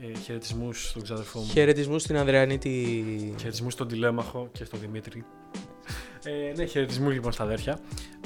[0.00, 1.46] Ε, Χαιρετισμούς στον ξαδερφό μου.
[1.46, 2.70] Χαιρετισμούς στην Ανδρεανή τη...
[3.38, 5.24] Χαιρετισμούς στον Τηλέμαχο και στον Δημήτρη.
[6.24, 7.78] Ε, ναι, χαιρετισμούς λοιπόν στα αδέρφια.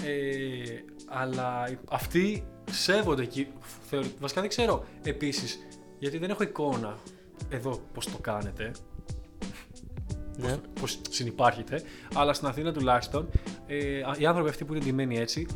[0.04, 0.12] Ε,
[1.06, 3.48] αλλά αυτοί σέβονται εκεί.
[3.80, 5.58] Θεωρεί, βασικά δεν ξέρω επίσης,
[5.98, 6.98] γιατί δεν έχω εικόνα
[7.48, 8.72] εδώ πώς το κάνετε,
[10.36, 10.56] Ναι.
[10.80, 11.82] πώς συνεπάρχετε,
[12.14, 13.28] αλλά στην Αθήνα τουλάχιστον
[13.66, 13.76] ε,
[14.18, 15.46] οι άνθρωποι αυτοί που είναι ντυμένοι έτσι,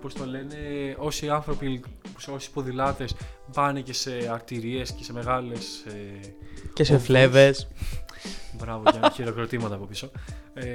[0.00, 0.56] πώς το λένε,
[0.98, 1.80] όσοι άνθρωποι,
[2.34, 3.14] όσοι ποδηλάτες
[3.52, 5.84] πάνε και σε αρτηρίες και σε μεγάλες.
[5.86, 6.28] Ε,
[6.72, 7.06] Και σε Όντως.
[7.06, 7.68] φλέβες.
[8.52, 10.10] μπράβο, για χειροκροτήματα από πίσω.
[10.54, 10.74] Ε,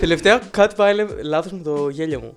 [0.00, 2.36] Τελευταία, κάτι πάει λάθος με το γέλιο μου.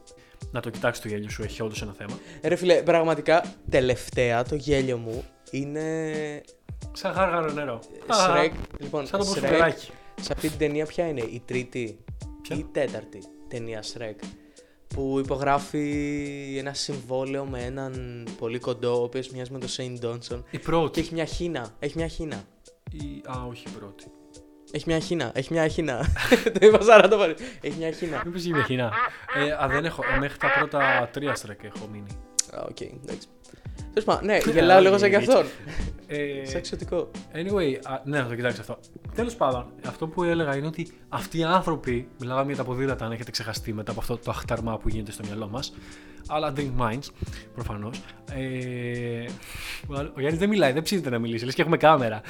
[0.52, 2.19] να το κοιτάξεις το γέλιο σου, έχει όντως ένα θέμα.
[2.41, 6.12] Ε, Ρε φίλε, πραγματικά τελευταία το γέλιο μου είναι.
[6.93, 7.80] Σαν γάργαρο νερό.
[8.12, 8.54] Shrek.
[8.80, 9.91] Λοιπόν, Σαν το Shrek, πορφυράκι.
[10.21, 11.99] Σε αυτή την ταινία ποια είναι, η τρίτη
[12.41, 14.23] Ποια; ή η τέταρτη ταινία Shrek.
[14.88, 20.39] Που υπογράφει ένα συμβόλαιο με έναν πολύ κοντό, ο οποίος μοιάζει με τον Shane Dawson.
[20.39, 20.99] Η Και πρώτη.
[20.99, 21.75] έχει μια χήνα.
[21.79, 22.43] Έχει μια χήνα.
[22.91, 23.29] Η...
[23.29, 24.05] Α, όχι η πρώτη.
[24.71, 25.32] Έχει μια χήνα.
[25.34, 26.06] Έχει μια χήνα.
[26.60, 27.36] το είπα σαν να το πάρει.
[27.62, 28.21] Έχει μια χήνα.
[28.25, 28.91] Μήπως η Μεχινά.
[29.36, 30.03] Ε, α, δεν έχω.
[30.19, 32.17] Μέχρι τα πρώτα τρία Shrek έχω μείνει.
[32.53, 33.27] Α, οκ, εντάξει.
[33.93, 35.45] Τέλος πάντων, ναι, γελάω λίγο σαν και αυτόν.
[36.08, 37.12] Ε, Σαν εξωτικό.
[37.34, 38.77] Anyway, α, ναι, θα το κοιτάξει αυτό.
[39.15, 43.12] Τέλος πάντων, αυτό που έλεγα είναι ότι αυτοί οι άνθρωποι, μιλάγαμε για τα ποδήλατα, αν
[43.12, 45.73] έχετε ξεχαστεί μετά από αυτό το αχταρμά που γίνεται στο μυαλό μας.
[46.27, 47.08] Αλλά dream minds,
[47.54, 48.01] προφανώς.
[48.34, 49.25] Ε,
[49.88, 52.21] ο Άλλο- ο Γιάννης δεν μιλάει, δεν ψήνεται να μιλήσει, λες και έχουμε κάμερα.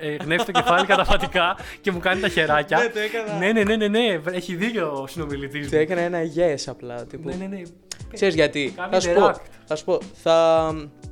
[0.00, 2.78] Ε, γνέφει το κεφάλι καταφατικά και μου κάνει τα χεράκια.
[2.78, 3.38] Ναι, το έκανα.
[3.38, 5.68] Ναι, ναι, ναι, ναι, ναι, έχει δίκιο ο συνομιλητής.
[5.68, 7.04] Του έκανα ένα yes απλά.
[7.04, 7.28] Τύπου.
[7.28, 7.62] Ναι, ναι, ναι.
[8.12, 8.72] Ξέρεις γιατί.
[8.76, 9.26] Κάνει Θα σου πω.
[9.26, 9.40] interact.
[9.64, 9.98] Θα σου πω.
[10.14, 10.70] Θα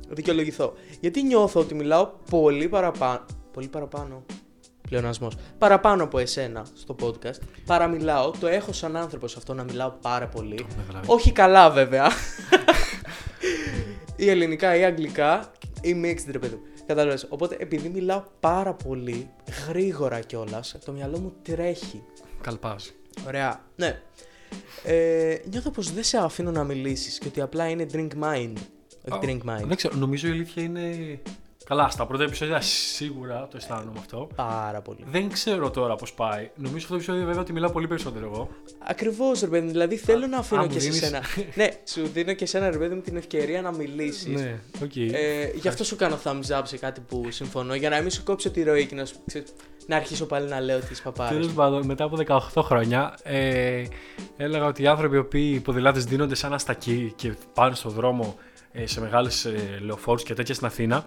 [0.09, 0.73] δικαιολογηθώ.
[0.99, 3.25] Γιατί νιώθω ότι μιλάω πολύ παραπάνω.
[3.53, 4.23] Πολύ παραπάνω.
[4.89, 5.35] Πλεονασμός.
[5.57, 7.39] Παραπάνω από εσένα στο podcast.
[7.65, 8.31] Παραμιλάω.
[8.39, 10.65] Το έχω σαν άνθρωπος αυτό να μιλάω πάρα πολύ.
[10.77, 11.05] καταλάβει.
[11.11, 12.07] Όχι καλά βέβαια.
[14.15, 16.61] ή ελληνικά ή αγγλικά ή mixed ρε παιδί μου.
[16.85, 17.25] Κατάλαβες.
[17.29, 19.29] Οπότε επειδή μιλάω πάρα πολύ,
[19.67, 22.03] γρήγορα κιόλας, το μυαλό μου τρέχει.
[22.41, 22.91] Καλπάζει.
[23.27, 23.61] Ωραία.
[23.75, 24.01] Ναι.
[24.83, 28.53] Ε, νιώθω πως δεν σε αφήνω να μιλήσεις και ότι απλά είναι drink mind.
[29.09, 29.65] Όχι drink mind.
[29.67, 31.19] Δεν ξέρω, νομίζω η αλήθεια είναι.
[31.65, 34.27] Καλά, στα πρώτα επεισόδια σίγουρα το αισθάνομαι αυτό.
[34.35, 35.05] Πάρα πολύ.
[35.05, 36.49] Δεν ξέρω τώρα πώς πάει.
[36.55, 38.49] Νομίζω αυτό το επεισόδιο βέβαια ότι μιλάω πολύ περισσότερο εγώ.
[38.79, 41.21] Ακριβώς ρε παιδί μου, δηλαδή θέλω να αφήνω α, και μου σε δίνεις- σένα.
[41.55, 44.41] ναι, σου δίνω και σένα ρε παιδί μου την ευκαιρία να μιλήσεις.
[44.41, 44.95] Ναι, οκ.
[44.95, 48.23] Ε, γι' αυτό σου κάνω thumbs up σε κάτι που συμφωνώ, για να μην σου
[48.23, 49.53] κόψω τη ροή και να, σου, ξέρεις,
[49.87, 51.37] να αρχίσω πάλι να λέω τις παπάρες.
[51.37, 52.17] Τέλος πάντων, μετά από
[52.53, 53.83] 18 χρόνια, ε,
[54.37, 58.35] έλεγα ότι οι άνθρωποι οι οποίοι ποδηλάτες ντύνονται σαν αστακοί και πάνε στον δρόμο
[58.71, 61.05] ε, σε μεγάλες ε, λεωφόρους και τέτοια στην Αθήνα,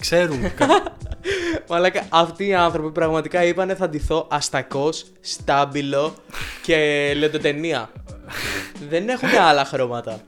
[0.00, 0.54] ξέρουν.
[0.54, 0.96] κα-
[1.68, 6.14] Μαλάκα, αυτοί οι άνθρωποι πραγματικά είπανε θα ντυθώ αστακός, στάμπιλο
[6.62, 7.90] και λεντοτενία.
[8.88, 10.20] Δεν έχουν άλλα χρώματα.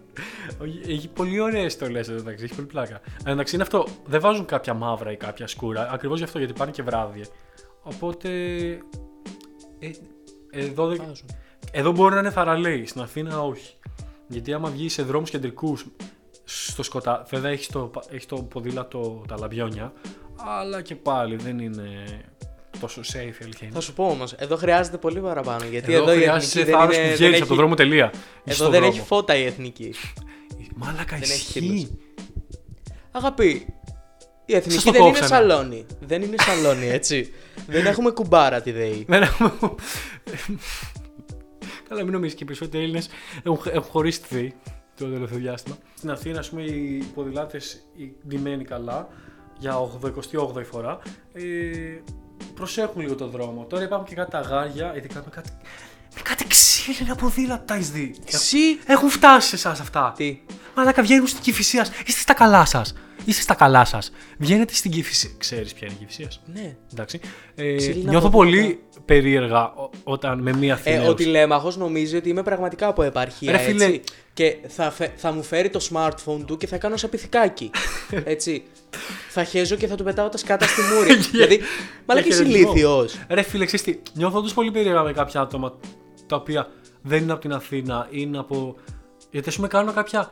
[0.62, 3.00] Όχι, Έχει πολύ ωραίες στολές εδώ μεταξύ, έχει πολύ πλάκα.
[3.24, 3.86] Εν εντάξει, είναι αυτό.
[4.06, 7.24] Δεν βάζουν κάποια μαύρα ή κάποια σκούρα, ακριβώς γι' αυτό γιατί πάνε και βράδυ.
[7.82, 8.28] Οπότε.
[9.78, 9.90] Ε,
[10.50, 11.26] εδώ, δεν- Βάζουν.
[11.70, 13.74] εδώ μπορεί να είναι θαραλέοι, στην Αθήνα όχι.
[14.28, 15.86] Γιατί άμα βγεις σε δρόμους κεντρικούς
[16.48, 19.92] στο σκοτά, βέβαια έχεις το, έχεις το ποδήλατο τα λαμπιόνια,
[20.60, 21.88] αλλά και πάλι δεν είναι
[22.80, 23.70] τόσο safe η αλήθεια είναι.
[23.74, 25.64] Θα σου πω όμως, εδώ χρειάζεται πολύ παραπάνω.
[25.70, 27.02] Γιατί Εδώ, εδώ, η χρειάζεσαι εθνική δεν θάρρος είναι.
[27.04, 28.10] που δεν βγαίνεις έχει, από το δρόμο τελεία.
[28.14, 28.94] Είσαι εδώ στο δεν δρόμο.
[28.96, 29.94] έχει φώτα η εθνική.
[30.76, 31.60] Μάλακα Δεν έχει ισχύει.
[31.60, 31.86] φίλους.
[33.10, 33.66] Αγαπή,
[34.44, 35.28] η εθνική Σας το δεν είναι κόψανε.
[35.48, 35.86] σαλόνι.
[36.00, 37.32] Δεν είναι σαλόνι, έτσι.
[37.66, 39.04] δεν έχουμε κουμπάρα τη ΔΕΗ.
[39.08, 39.52] Δεν έχουμε.
[41.88, 43.08] Καλά, μην νομίζεις και οι περισσότεροι Έλληνες
[43.42, 44.54] έχουν, έχουν χωρίσει τη ΔΕΗ
[44.96, 45.76] το τελευταίο διάστημα.
[45.96, 47.86] Στην Αθήνα, ας πούμε, οι ποδηλάτες
[48.28, 49.08] ντυμένοι καλά
[49.58, 50.98] για 88η φορά
[51.32, 51.42] ε,
[52.54, 53.64] προσέχουν λίγο το δρόμο.
[53.64, 55.50] Τώρα υπάρχουν και κάτι αγάρια, ειδικά με κάτι.
[56.14, 58.14] Με κάτι ξύλινα ποδήλατα τα έχεις δει.
[58.26, 58.78] Εσύ.
[58.86, 60.12] Έχουν φτάσει σε εσάς αυτά.
[60.16, 60.40] Τι;
[60.76, 61.86] Μαλάκα βγαίνουν στην κυφυσία.
[62.06, 62.94] Είστε στα καλά σας.
[63.26, 64.10] Είστε στα καλά σας.
[64.38, 65.30] Βγαίνετε στην κυφυσία.
[65.38, 66.76] Ξέρεις ποια είναι η κυφυσία; Ναι.
[66.92, 67.20] Εντάξει.
[67.54, 68.62] Ε, Ξύλινα νιώθω ποδήλατα.
[68.62, 71.08] πολύ περίεργα ο- όταν με μία Ε, Αθηναίος...
[71.08, 73.84] ο τηλέμαχος νομίζει ότι είμαι πραγματικά από επαρχία, Ρε φίλε.
[73.84, 74.00] έτσι.
[74.32, 77.70] Και θα, φε- θα μου φέρει το smartphone του και θα κάνω σαν πυθικάκι.
[78.24, 78.62] έτσι.
[79.30, 81.14] θα χέζω και θα του πετάω τα σκάτα στη μούρη.
[81.32, 81.60] δηλαδή,
[82.06, 82.70] μαλάκα είσαι χαιρετισμό.
[82.70, 83.16] ηλίθιος.
[83.28, 85.72] Ρε φίλε, ξέρεις τι, νιώθω όντως πολύ περίεργα με κάποια άτομα
[86.26, 86.68] τα οποία
[87.02, 88.76] δεν είναι από την Αθήνα, είναι από...
[89.30, 90.30] Γιατί ας πούμε κάνω κάποια...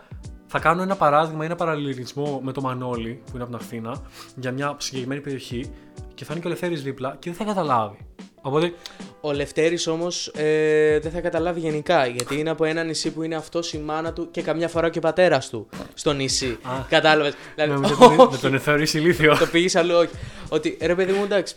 [0.57, 3.97] Θα κάνω ένα παράδειγμα, ένα παραλληλισμό με το Μανώλη που είναι από την Αθήνα
[4.37, 5.71] για μια συγκεκριμένη περιοχή
[6.15, 7.97] και θα είναι και ο Ελευθέρης δίπλα και δεν θα καταλάβει.
[8.43, 8.73] Οπότε,
[9.21, 13.35] Ο Λευτέρης όμως ε, δεν θα καταλάβει γενικά γιατί είναι από ένα νησί που είναι
[13.35, 16.59] αυτός η μάνα του και καμιά φορά και ο πατέρας του στο νησί.
[16.63, 16.71] Α.
[16.89, 17.35] Κατάλαβες.
[17.55, 19.37] Δηλαδή, νόμιζα τον- όχι, με τον θεωρείς ηλίθιο.
[19.39, 20.11] το πήγες αλλού, όχι.
[20.49, 21.55] Ότι ρε παιδί μου, εντάξει,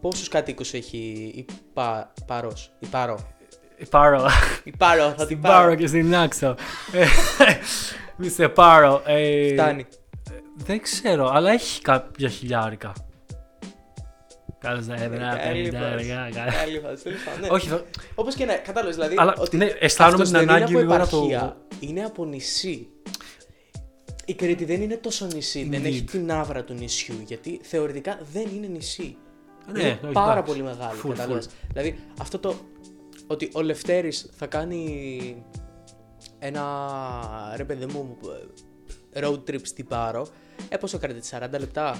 [0.00, 0.96] πόσους κατοίκους έχει
[1.36, 3.18] η πα, Πάρος, η Πάρο;
[3.90, 4.26] Πάρο.
[4.64, 5.54] Η Πάρο, θα την Στην πάρω.
[5.64, 6.54] Πάρο και στην Άξο.
[8.20, 9.02] Ε, Μιστε Πάρο.
[9.06, 9.86] ε, Φτάνει.
[10.56, 12.92] Δεν ξέρω, αλλά έχει κάποια χιλιάρικα.
[14.58, 15.92] Κάτω στα έδρα, Καλή πέντε φάση.
[15.92, 16.52] αργά, καλά.
[16.52, 17.48] Καλή φάση, τέλος πάντων, ναι.
[17.50, 19.14] Όχι, θα- Όπως και να κατάλαβες, δηλαδή.
[19.18, 22.04] Αλλά, ότι ναι, αισθάνομαι αυτός την δεν ανάγκη είναι λίγο από να το- επαρχία, Είναι
[22.04, 22.88] από νησί.
[24.24, 25.84] Η Κρήτη δεν είναι τόσο νησί, δεν Indeed.
[25.84, 29.16] έχει την άβρα του νησιού, γιατί θεωρητικά δεν είναι νησί.
[29.72, 30.52] Ναι, είναι όχι, πάρα εντάξει.
[30.52, 31.48] πολύ μεγάλη, Full, κατάλαβες.
[31.72, 32.54] Δηλαδή αυτό το
[33.26, 35.44] ότι ο Λευτέρης θα κάνει
[36.40, 36.64] ένα
[37.56, 38.18] ρε παιδί μου
[39.14, 40.26] road trip στην Πάρο,
[40.68, 41.96] ε πόσο κρατεί, 40 λεπτά.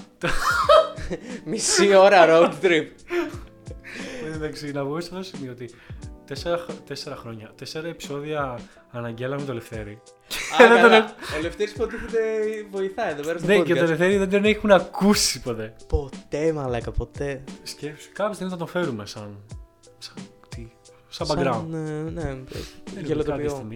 [1.45, 2.85] Μισή ώρα road trip.
[4.25, 5.69] Εν τω μεταξύ, να βγω σε αυτό το σημείο ότι
[6.25, 8.59] τέσσερα, χ- τέσσερα χρόνια, τέσσερα επεισόδια
[8.91, 9.91] αναγγέλαμε το Λευτέρη.
[9.91, 11.15] Α, Δεν τον καλά.
[11.37, 12.19] Ο Λευτέρης υποτίθεται
[12.71, 13.87] βοηθάει εδώ πέρα στο Ναι, και το podcast.
[13.87, 15.75] Λευτέρη δεν τον έχουν ακούσει ποτέ.
[15.87, 17.43] Ποτέ μαλάκα, ποτέ.
[17.63, 19.37] Σκέψου, κάποια στιγμή θα τον φέρουμε σαν.
[19.97, 20.15] σαν
[20.49, 20.67] τι,
[21.07, 21.43] σαν background.
[21.43, 22.53] Σαν, ε, ναι, Anyway,
[22.85, 23.67] κάποια γελοτοποιώ.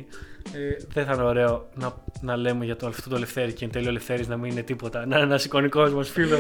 [0.56, 0.72] Στιγμή.
[0.72, 3.72] Ε, δεν θα είναι ωραίο να, να λέμε για το, αυτό το Λευτέρη και εν
[3.72, 5.06] τέλει ο Λευτέρης να μην είναι τίποτα.
[5.06, 6.38] Να είναι ένα εικονικό μα φίλο.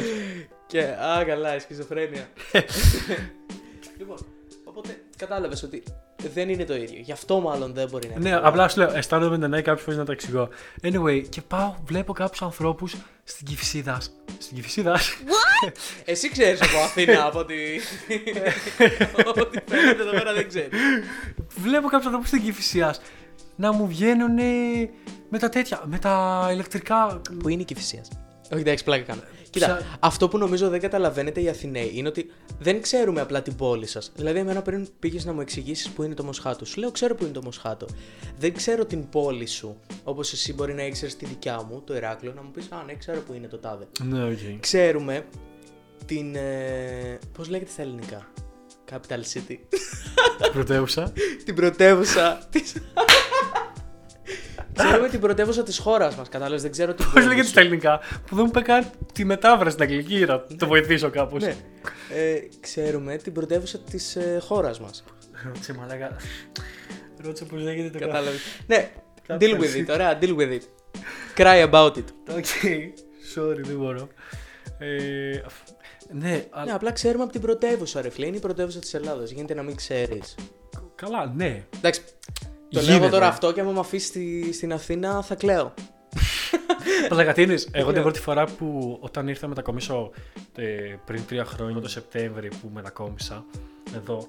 [0.67, 2.28] Και, α, καλά, η σχιζοφρένεια.
[3.99, 4.17] λοιπόν,
[4.63, 5.84] οπότε κατάλαβες ότι
[6.34, 6.99] δεν είναι το ίδιο.
[7.01, 8.30] Γι' αυτό μάλλον δεν μπορεί να είναι.
[8.30, 10.49] ναι, απλά σου λέω, αισθάνομαι με την ανάγκη κάποιες φορές να τα εξηγώ.
[10.82, 14.01] Anyway, και πάω, βλέπω κάποιους ανθρώπους στην Κυφσίδα.
[14.38, 14.99] Στην Κυφσίδα.
[16.06, 17.56] Εσύ ξέρεις από Αθήνα, από ότι...
[19.41, 20.69] Ό,τι φαίνεται εδώ πέρα δεν ξέρεις.
[21.56, 22.95] βλέπω κάποιους ανθρώπους στην Κηφισίας
[23.55, 24.33] να μου βγαίνουν
[25.29, 27.21] με τα τέτοια, με τα ηλεκτρικά.
[27.39, 28.07] Που είναι η Κηφισίας.
[28.51, 29.21] Όχι, εντάξει, πλάκα κάνω.
[29.49, 33.55] Κοίτα, Ποια- αυτό που νομίζω δεν καταλαβαίνετε οι Αθηναίοι είναι ότι δεν ξέρουμε απλά την
[33.55, 34.11] πόλη σας.
[34.15, 36.65] Δηλαδή, εμένα πριν πήγες να μου εξηγήσεις που είναι το Μοσχάτο.
[36.65, 37.85] Σου λέω, ξέρω που είναι το Μοσχάτο.
[38.37, 39.77] Δεν ξέρω την πόλη σου.
[40.03, 42.93] Όπως εσύ μπορεί να ήξερες τη δικιά μου, το Ηράκλειο, να μου πεις Α, ναι,
[42.93, 43.87] ξέρω που είναι το τάδε.
[44.03, 44.37] Ναι, οκ.
[44.59, 45.25] Ξέρουμε
[46.05, 46.35] την.
[46.35, 48.27] Ε, Πώς λέγεται στα ελληνικά;
[48.91, 49.57] Capital City.
[50.53, 51.11] Πρωτεύουσα.
[51.45, 52.61] την πρωτεύουσα τη.
[54.75, 56.61] Ξέρουμε την πρωτεύουσα της χώρας μας, κατάλαβες.
[56.61, 57.49] Δεν ξέρω την Πώς πόλη λέγεται σου.
[57.51, 61.43] στα ελληνικά, που δεν μου είπε καν τη μετάφραση στην αγγλική, να το βοηθήσω κάπως.
[61.43, 61.55] Ναι.
[62.15, 65.03] Ε, ξέρουμε την πρωτεύουσα της ε, χώρας μας.
[65.45, 66.15] Ρώτησε μαλάκα.
[67.23, 68.39] Ρώτησε πώς λέγεται το Κατάλαβες.
[68.67, 68.91] ναι,
[69.27, 69.85] Capital deal with City.
[69.88, 69.93] it.
[69.93, 70.61] Ωραία, deal with it.
[71.38, 72.03] Cry about it.
[72.38, 72.45] OK,
[73.35, 74.07] sorry, δεν μπορώ.
[74.79, 75.61] Ε, αφ-
[76.11, 78.25] ναι, αλλά- Ναι, απλά ξέρουμε από την πρωτεύουσα, ρε φίλε.
[78.25, 79.29] Είναι η πρωτεύουσα της Ελλάδας.
[79.31, 80.35] Γίνεται να μην ξέρεις.
[80.95, 81.63] καλά, ναι.
[81.77, 82.01] Εντάξει.
[82.69, 83.01] Το λέω Γίνεται.
[83.06, 85.73] εγώ τώρα αυτό και άμα με αφήσεις στη, στην Αθήνα θα κλαίω.
[87.10, 88.04] Μαλάκα, εγώ την Λέω.
[88.04, 90.12] πρώτη φορά που όταν ήρθα μετακομίσω
[90.56, 93.45] ε, πριν τρία χρόνια, το Σεπτέμβρη που μετακόμισα
[93.95, 94.28] εδώ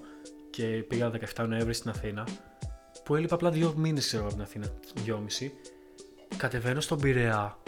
[0.51, 2.27] και πήγα 17 Νοέμβρη στην Αθήνα,
[3.05, 5.53] που έλειπα απλά δύο μήνες ξέρω από την Αθήνα, δυόμιση,
[6.37, 7.59] κατεβαίνω στον Πειραιά.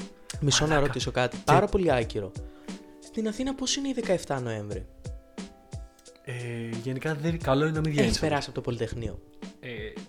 [0.41, 0.87] Μισό να Μαλάκα.
[0.87, 1.37] ρωτήσω κάτι.
[1.45, 2.33] Πάρα πολύ άκυρο.
[3.05, 3.95] Στην Αθήνα πώς είναι η
[4.27, 4.87] 17 Νοέμβρη;
[6.25, 6.33] Ε,
[6.83, 8.07] γενικά δεν καλό είναι να μην βγαίνει.
[8.09, 9.19] Έχει περάσει από το Πολυτεχνείο.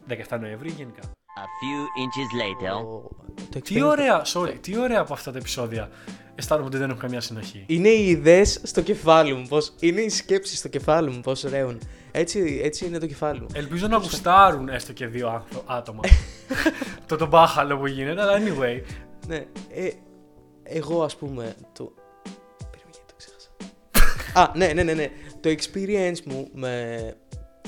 [0.09, 1.01] Ε, 17 Νοέμβρη γενικά.
[1.35, 2.83] A few inches later.
[2.85, 3.09] Ο-
[3.51, 5.89] το Τι experience- ωραία, sorry, τι ωραία από αυτά τα επεισόδια.
[6.35, 7.63] Αισθάνομαι ότι δεν έχουν καμία συνοχή.
[7.67, 9.45] Είναι οι ιδέες στο κεφάλι μου.
[9.47, 9.73] Πώς...
[9.79, 11.19] Είναι οι σκέψεις στο κεφάλι μου.
[11.19, 11.81] Πώς ρέουν.
[12.11, 13.47] Έτσι, έτσι είναι το κεφάλι μου.
[13.53, 15.99] Ελπίζω να γουστάρουν έστω και δύο άνθρω- άτομα.
[17.07, 18.81] το τον μπάχαλο που γίνεται, αλλά anyway.
[19.27, 19.45] Ναι.
[19.73, 19.89] Ε,
[20.63, 21.55] εγώ ας πούμε.
[21.73, 21.93] Το...
[22.71, 23.49] Περίμενε, γιατί το ξέχασα.
[24.41, 25.09] Α, ναι, ναι, ναι, ναι.
[25.39, 26.97] Το experience μου με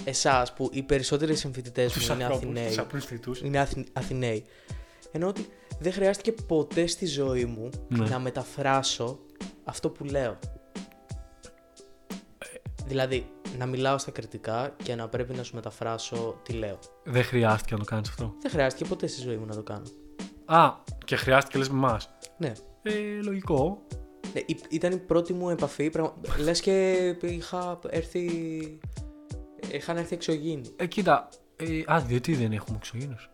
[0.05, 2.67] εσάς που οι περισσότεροι συμφοιτητές Τους μου είναι ανθρώπους, Αθηναίοι.
[2.67, 3.41] τους απλούς θητούς.
[3.41, 3.85] Είναι Αθη...
[3.93, 4.45] Αθηναίοι.
[5.11, 5.47] Ενώ ότι
[5.79, 8.07] δεν χρειάστηκε ποτέ στη ζωή μου Ναι.
[8.09, 9.19] να μεταφράσω
[9.63, 10.37] αυτό που λέω.
[12.85, 16.79] Δηλαδή, να μιλάω στα κριτικά και να πρέπει να σου μεταφράσω τι λέω.
[17.03, 18.33] Δεν χρειάστηκε να το κάνεις αυτό.
[18.41, 19.85] Δεν χρειάστηκε ποτέ στη ζωή μου να το κάνω.
[20.45, 20.71] Α,
[21.05, 22.09] και χρειάστηκε λες με εμάς.
[22.37, 22.51] Ναι.
[22.81, 22.91] Ε,
[23.23, 23.81] λογικό.
[24.33, 25.89] Ναι, η- ήταν η πρώτη μου επαφή.
[25.89, 26.13] Πραγμα...
[26.39, 28.29] Λες και είχα έρθει.
[29.73, 30.69] Είχαν έρθει εξωγήινοι.
[30.75, 31.29] Ε, κοίτα.
[31.55, 33.29] Ε, α, γιατί δεν έχουμε εξωγήνους.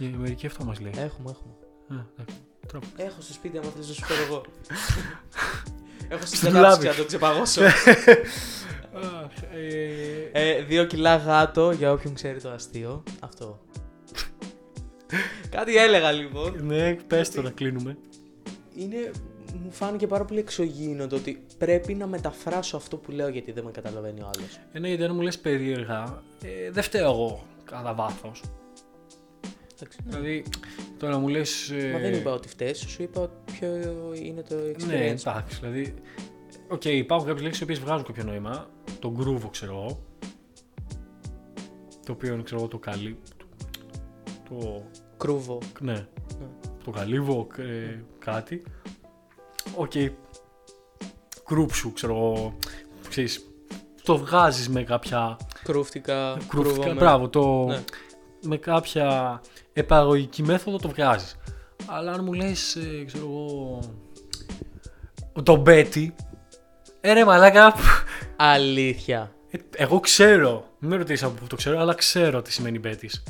[0.00, 0.92] Ε, μερικοί αυτό μας λέει.
[0.96, 1.52] Έχουμε, έχουμε.
[2.00, 2.36] Α, εντάξει.
[2.66, 2.86] Τρόπο.
[2.96, 4.42] Έχω στο σπίτι, άμα θες να σου φέρω εγώ.
[6.08, 6.86] Έχω Στο στην κατάψυξη λάδι.
[6.86, 7.62] να το ξεπαγώσω.
[8.94, 13.02] Αχ, ε, ε, δύο κιλά γάτο, για όποιον ξέρει το αστείο.
[13.20, 13.60] Αυτό.
[15.56, 16.66] Κάτι έλεγα λοιπόν.
[16.66, 17.96] ναι, πες το να κλείνουμε.
[18.74, 19.10] Είναι,
[19.64, 23.64] μου φάνηκε πάρα πολύ εξωγήινο το ότι πρέπει να μεταφράσω αυτό που λέω γιατί δεν
[23.64, 24.60] με καταλαβαίνει ο άλλος.
[24.72, 28.42] Ε, ναι, γιατί αν μου λες περίεργα, ε, δεν φταίω εγώ κατά βάθος.
[29.74, 30.10] Εντάξει, ναι.
[30.10, 30.44] Δηλαδή,
[30.98, 31.70] τώρα μου λες...
[31.70, 33.68] Ε, Μα δεν είπα ότι φταίς, σου είπα ποιο
[34.14, 34.86] είναι το experience.
[34.86, 35.94] Ναι, εντάξει, δηλαδή.
[36.68, 38.70] Οκ, υπάρχουν κάποιες λέξεις οι οποίες βγάζουν κάποιο νόημα.
[38.98, 40.02] Το groove, ξέρω εγώ.
[42.06, 43.18] Το οποίο είναι, ξέρω εγώ, το καλύ.
[44.48, 44.82] Το.
[45.16, 45.58] Κρούβο.
[45.80, 46.06] Ναι.
[46.84, 48.62] Το καλύβο, ε, κάτι.
[49.76, 49.92] Οκ.
[51.44, 52.56] Κρούπσου, ξέρω εγώ.
[53.08, 53.46] Ξέρεις,
[54.02, 55.36] το βγάζεις με κάποια.
[55.62, 56.36] Κρούφτηκα.
[56.48, 56.94] κρούφτηκα- κρούβομαι.
[57.00, 57.64] Μπράβο, το.
[57.64, 57.82] Ναι.
[58.42, 59.40] Με κάποια
[59.72, 61.36] επαγωγική μέθοδο το βγάζεις.
[61.86, 63.80] Αλλά αν μου λες, ε, ξέρω εγώ.
[65.42, 66.14] Το μπέτι.
[67.00, 67.74] Ε, ρε μαλάκα.
[68.36, 69.34] Αλήθεια.
[69.50, 73.22] Ε, εγώ ξέρω, μην με ρωτήσεις από πού το ξέρω, αλλά ξέρω τι σημαίνει μπέτης.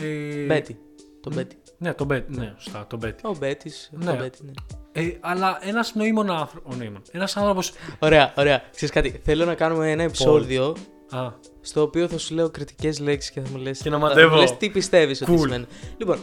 [0.00, 0.78] Ε, μπέτι.
[1.20, 1.56] Το μπέτι.
[1.78, 2.38] Ναι, το μπέτη.
[2.38, 3.26] Ναι, σωστά, το μπέτη.
[3.26, 3.72] Ο μπέτη.
[3.90, 4.04] Ναι.
[4.04, 4.52] Το μπέτι, ναι.
[4.98, 6.74] Ε, αλλά ένας νοήμων άνθρωπο.
[7.10, 7.60] Ένας άνθρωπο.
[7.98, 8.62] Ωραία, ωραία.
[8.74, 10.76] Ξέρεις κάτι, θέλω να κάνουμε ένα επεισόδιο
[11.10, 11.30] Α,
[11.60, 13.70] στο οποίο θα σου λέω κριτικές λέξεις και θα μου λε.
[13.70, 14.36] Και να μαντεύω.
[14.36, 15.38] λες τι πιστεύεις ότι Cool.
[15.40, 15.64] σημαίνει.
[15.96, 16.18] Λοιπόν,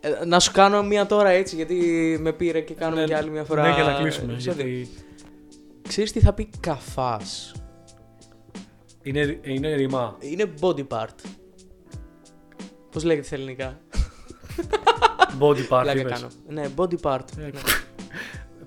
[0.00, 1.76] ε, να σου κάνω μία τώρα έτσι, γιατί
[2.20, 3.68] με πήρε και κάνουμε ναι, και άλλη μια φορά.
[3.68, 4.32] Ναι, και να κλείσουμε.
[4.32, 4.66] επεισόδιο.
[4.66, 4.88] Γιατί
[5.88, 7.52] Ξέρεις τι θα πει καφάς;
[9.02, 10.16] είναι, είναι ρημά.
[10.20, 11.14] Είναι body part.
[12.90, 13.80] Πώς λέγεται στα ελληνικά;
[15.40, 15.82] Body part.
[15.82, 16.12] Πλάκα είπες.
[16.12, 16.28] κάνω.
[16.48, 17.38] Ναι, body part.
[17.38, 17.50] Ε, Ναι.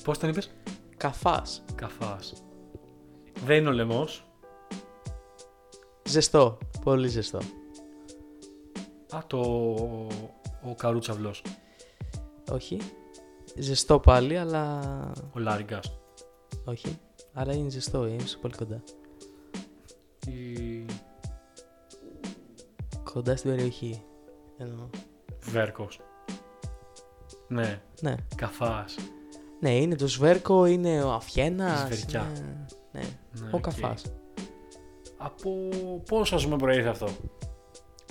[0.03, 0.51] Πώς τον είπες,
[0.97, 1.63] Καφάς.
[1.75, 2.43] Καφάς.
[3.45, 4.25] Δεν είναι ο λαιμός.
[6.03, 6.57] Ζεστό.
[6.83, 7.39] Πολύ ζεστό.
[9.15, 9.39] Α, το.
[10.63, 11.41] Ο καρούτσαυλος.
[12.51, 12.77] Όχι.
[13.57, 14.79] Ζεστό πάλι, αλλά...
[15.33, 15.97] Ο Λάριγκας.
[16.65, 16.99] Όχι.
[17.33, 18.83] Αλλά είναι ζεστό, είναι σε πολύ κοντά.
[20.27, 20.85] Η...
[23.13, 24.03] Κοντά στην περιοχή.
[24.57, 24.89] Εννοώ.
[25.43, 25.99] Σβέρκος.
[27.47, 28.15] Ναι, Ναι.
[28.35, 28.95] καφάς.
[29.59, 31.79] Ναι, είναι το σβέρκο, είναι ο αυχένας.
[31.79, 32.27] Σβερκιά.
[32.35, 33.01] είναι- Ναι,
[33.39, 33.61] Ναι, ο οκ.
[33.61, 34.03] καφάς.
[35.17, 35.51] Από
[36.09, 37.05] πόσο ας πούμε προήλθε αυτό;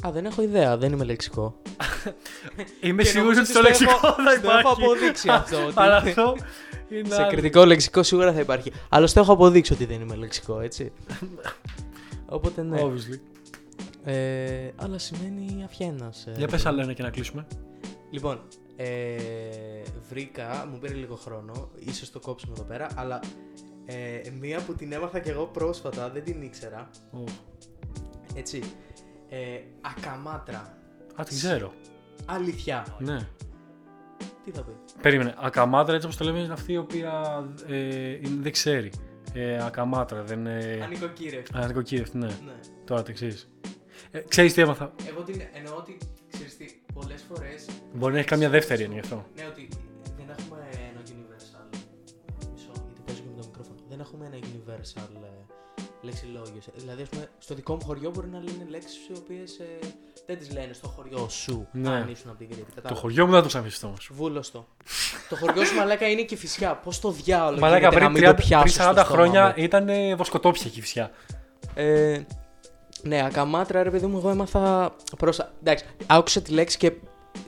[0.07, 1.55] Α, δεν έχω ιδέα, δεν είμαι λεξικό.
[2.81, 4.83] Είμαι Και σίγουρος νομίζω ότι στο το λεξικό έχω- θα το έχω υπάρχει.
[4.83, 6.37] αποδείξει αυτό, ότι- Αλλά αυτό
[6.89, 7.09] είναι.
[7.09, 7.31] Σε άλλο.
[7.31, 8.73] κριτικό λεξικό σίγουρα θα υπάρχει.
[8.89, 10.93] Αλλά στο έχω αποδείξει ότι δεν είμαι λεξικό, έτσι.
[12.27, 12.81] Οπότε ναι.
[12.83, 13.19] Obviously.
[14.05, 16.27] Ε, αλλά σημαίνει αφιένας.
[16.27, 16.33] ε.
[16.37, 17.47] Για πες άλλα ένα και να κλείσουμε.
[18.11, 18.41] Λοιπόν,
[18.77, 23.21] ε, βρήκα, μου πήρε λίγο χρόνο, ίσως το κόψουμε εδώ πέρα, αλλά
[23.87, 27.25] ε, μία που την έμαθα και εγώ πρόσφατα, δεν την ήξερα, Ω.
[28.35, 28.63] έτσι,
[29.29, 30.79] ε, ακαμάτρα,
[31.21, 31.73] Α, την ξέρω.
[32.27, 33.19] αλήθεια, Ναι.
[34.45, 35.35] τι θα πει; Περίμενε.
[35.39, 38.91] Ακαμάτρα, έτσι όπως το λέμε, είναι αυτή η οποία ε, είναι- δεν ξέρει.
[39.33, 40.81] Ε, ακαμάτρα, δεν είναι.
[40.85, 41.59] Ανοικοκύρευτη.
[41.59, 42.27] Α, νοικοκύρευτη, ναι.
[42.27, 42.55] Ναι.
[42.85, 43.49] Τώρα το ξέρεις.
[44.11, 45.99] Ε, ξέρεις τι έμαθα; Εγώ την εννοώ ότι,
[47.33, 49.25] ξέρεις τι, πολλές φορές, Μπορεί να έχει καμιά δεύτερη είναι γι' αυτό.
[49.37, 49.69] ναι ότι
[50.19, 50.59] δεν έχουμε
[50.91, 51.67] ένα universal,
[52.53, 55.29] μισό, γιατί παίζω και με το μικρόφωνο, δεν έχουμε ένα universal ε,
[56.03, 56.61] λεξιλόγιο.
[56.75, 59.65] Δηλαδή, ας πούμε, στο δικό μου χωριό μπορεί να λένε λέξεις οι οποίες ε,
[60.27, 61.89] δεν τις λένε στο χωριό σου, Ναι.
[61.89, 62.63] αν ήσουν από την Κρήτη.
[62.65, 63.01] Το κατάλαβες.
[63.03, 64.11] χωριό μου δεν θα το ξαναφιστώ όμως.
[64.13, 64.67] Βούλωστο.
[65.29, 66.75] το χωριό σου μαλάκα είναι και φυσιά.
[66.77, 69.05] Πώς το διάολο Μαλάκα γίνεται να πριν, μην 30, το πιάσω πριν στο 40 στόμα
[69.05, 71.11] χρόνια μου; ήταν ε, βοσκοτόπια εκεί φυσιά.
[71.75, 72.23] Ε,
[73.03, 75.39] ναι, ακαμάτρα, ρε παιδί μου, εγώ έμαθα προς...
[75.61, 76.93] Εντάξει, άκουσα τη λέξη και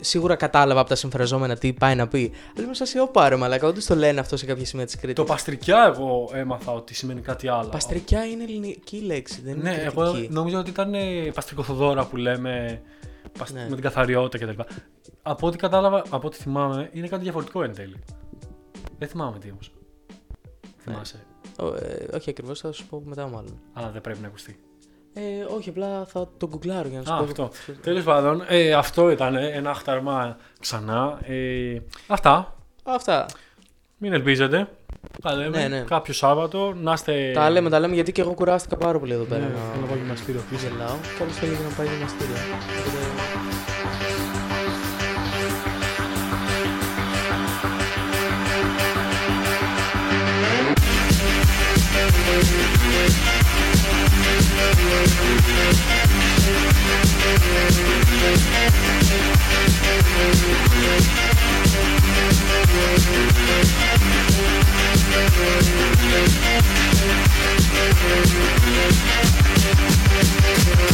[0.01, 2.33] σίγουρα κατάλαβα από τα συμφραζόμενα τι πάει να πει.
[2.59, 5.15] Αλλά μέσα σε όπα ρε μαλάκα, όντως το λένε αυτό σε κάποια σημεία της Κρήτης.
[5.15, 7.69] Το παστρικιά εγώ έμαθα ότι σημαίνει κάτι άλλο.
[7.69, 10.33] Παστρικιά είναι ελληνική λέξη, δεν είναι Ναι, εγώ κριτική.
[10.33, 12.83] νομίζω ότι ήταν ε, παστρικοθοδόρα που λέμε
[13.39, 13.61] πασ- Ναι.
[13.69, 14.61] με την καθαριότητα κτλ.
[15.23, 17.97] Από ό,τι κατάλαβα, από ό,τι θυμάμαι, είναι κάτι διαφορετικό εν τέλει.
[18.99, 19.71] Δεν θυμάμαι τι όμως.
[20.79, 21.27] Θυμάσαι.
[21.59, 23.59] Ο, ε, όχι ακριβώς, θα σου πω μετά μάλλον.
[23.73, 24.59] Α, δεν πρέπει να ακουστεί.
[25.19, 27.25] Ε, όχι, απλά θα το γκουγκλάρω για να σου Α, πω.
[27.25, 27.51] αυτό.
[27.83, 31.19] Τέλος πάντων, ε, αυτό ήταν ε, ένα αχταρμά ξανά.
[31.23, 31.77] Ε,
[32.07, 32.55] αυτά.
[32.85, 33.27] Αυτά.
[33.99, 34.69] Μην ελπίζετε.
[35.23, 35.81] Τα λέμε Ναι, ναι.
[35.81, 36.75] κάποιο Σάββατο.
[36.83, 37.31] Να είστε.
[37.35, 39.41] Τα λέμε, τα λέμε γιατί και εγώ κουράστηκα πάρα πολύ εδώ Ναι, πέρα.
[39.47, 40.69] θέλω να να πάω γυμναστήριο επίσης.
[40.69, 40.97] γελάω.
[41.19, 42.37] Καλώς θέλει και να πάει γυμναστήριο.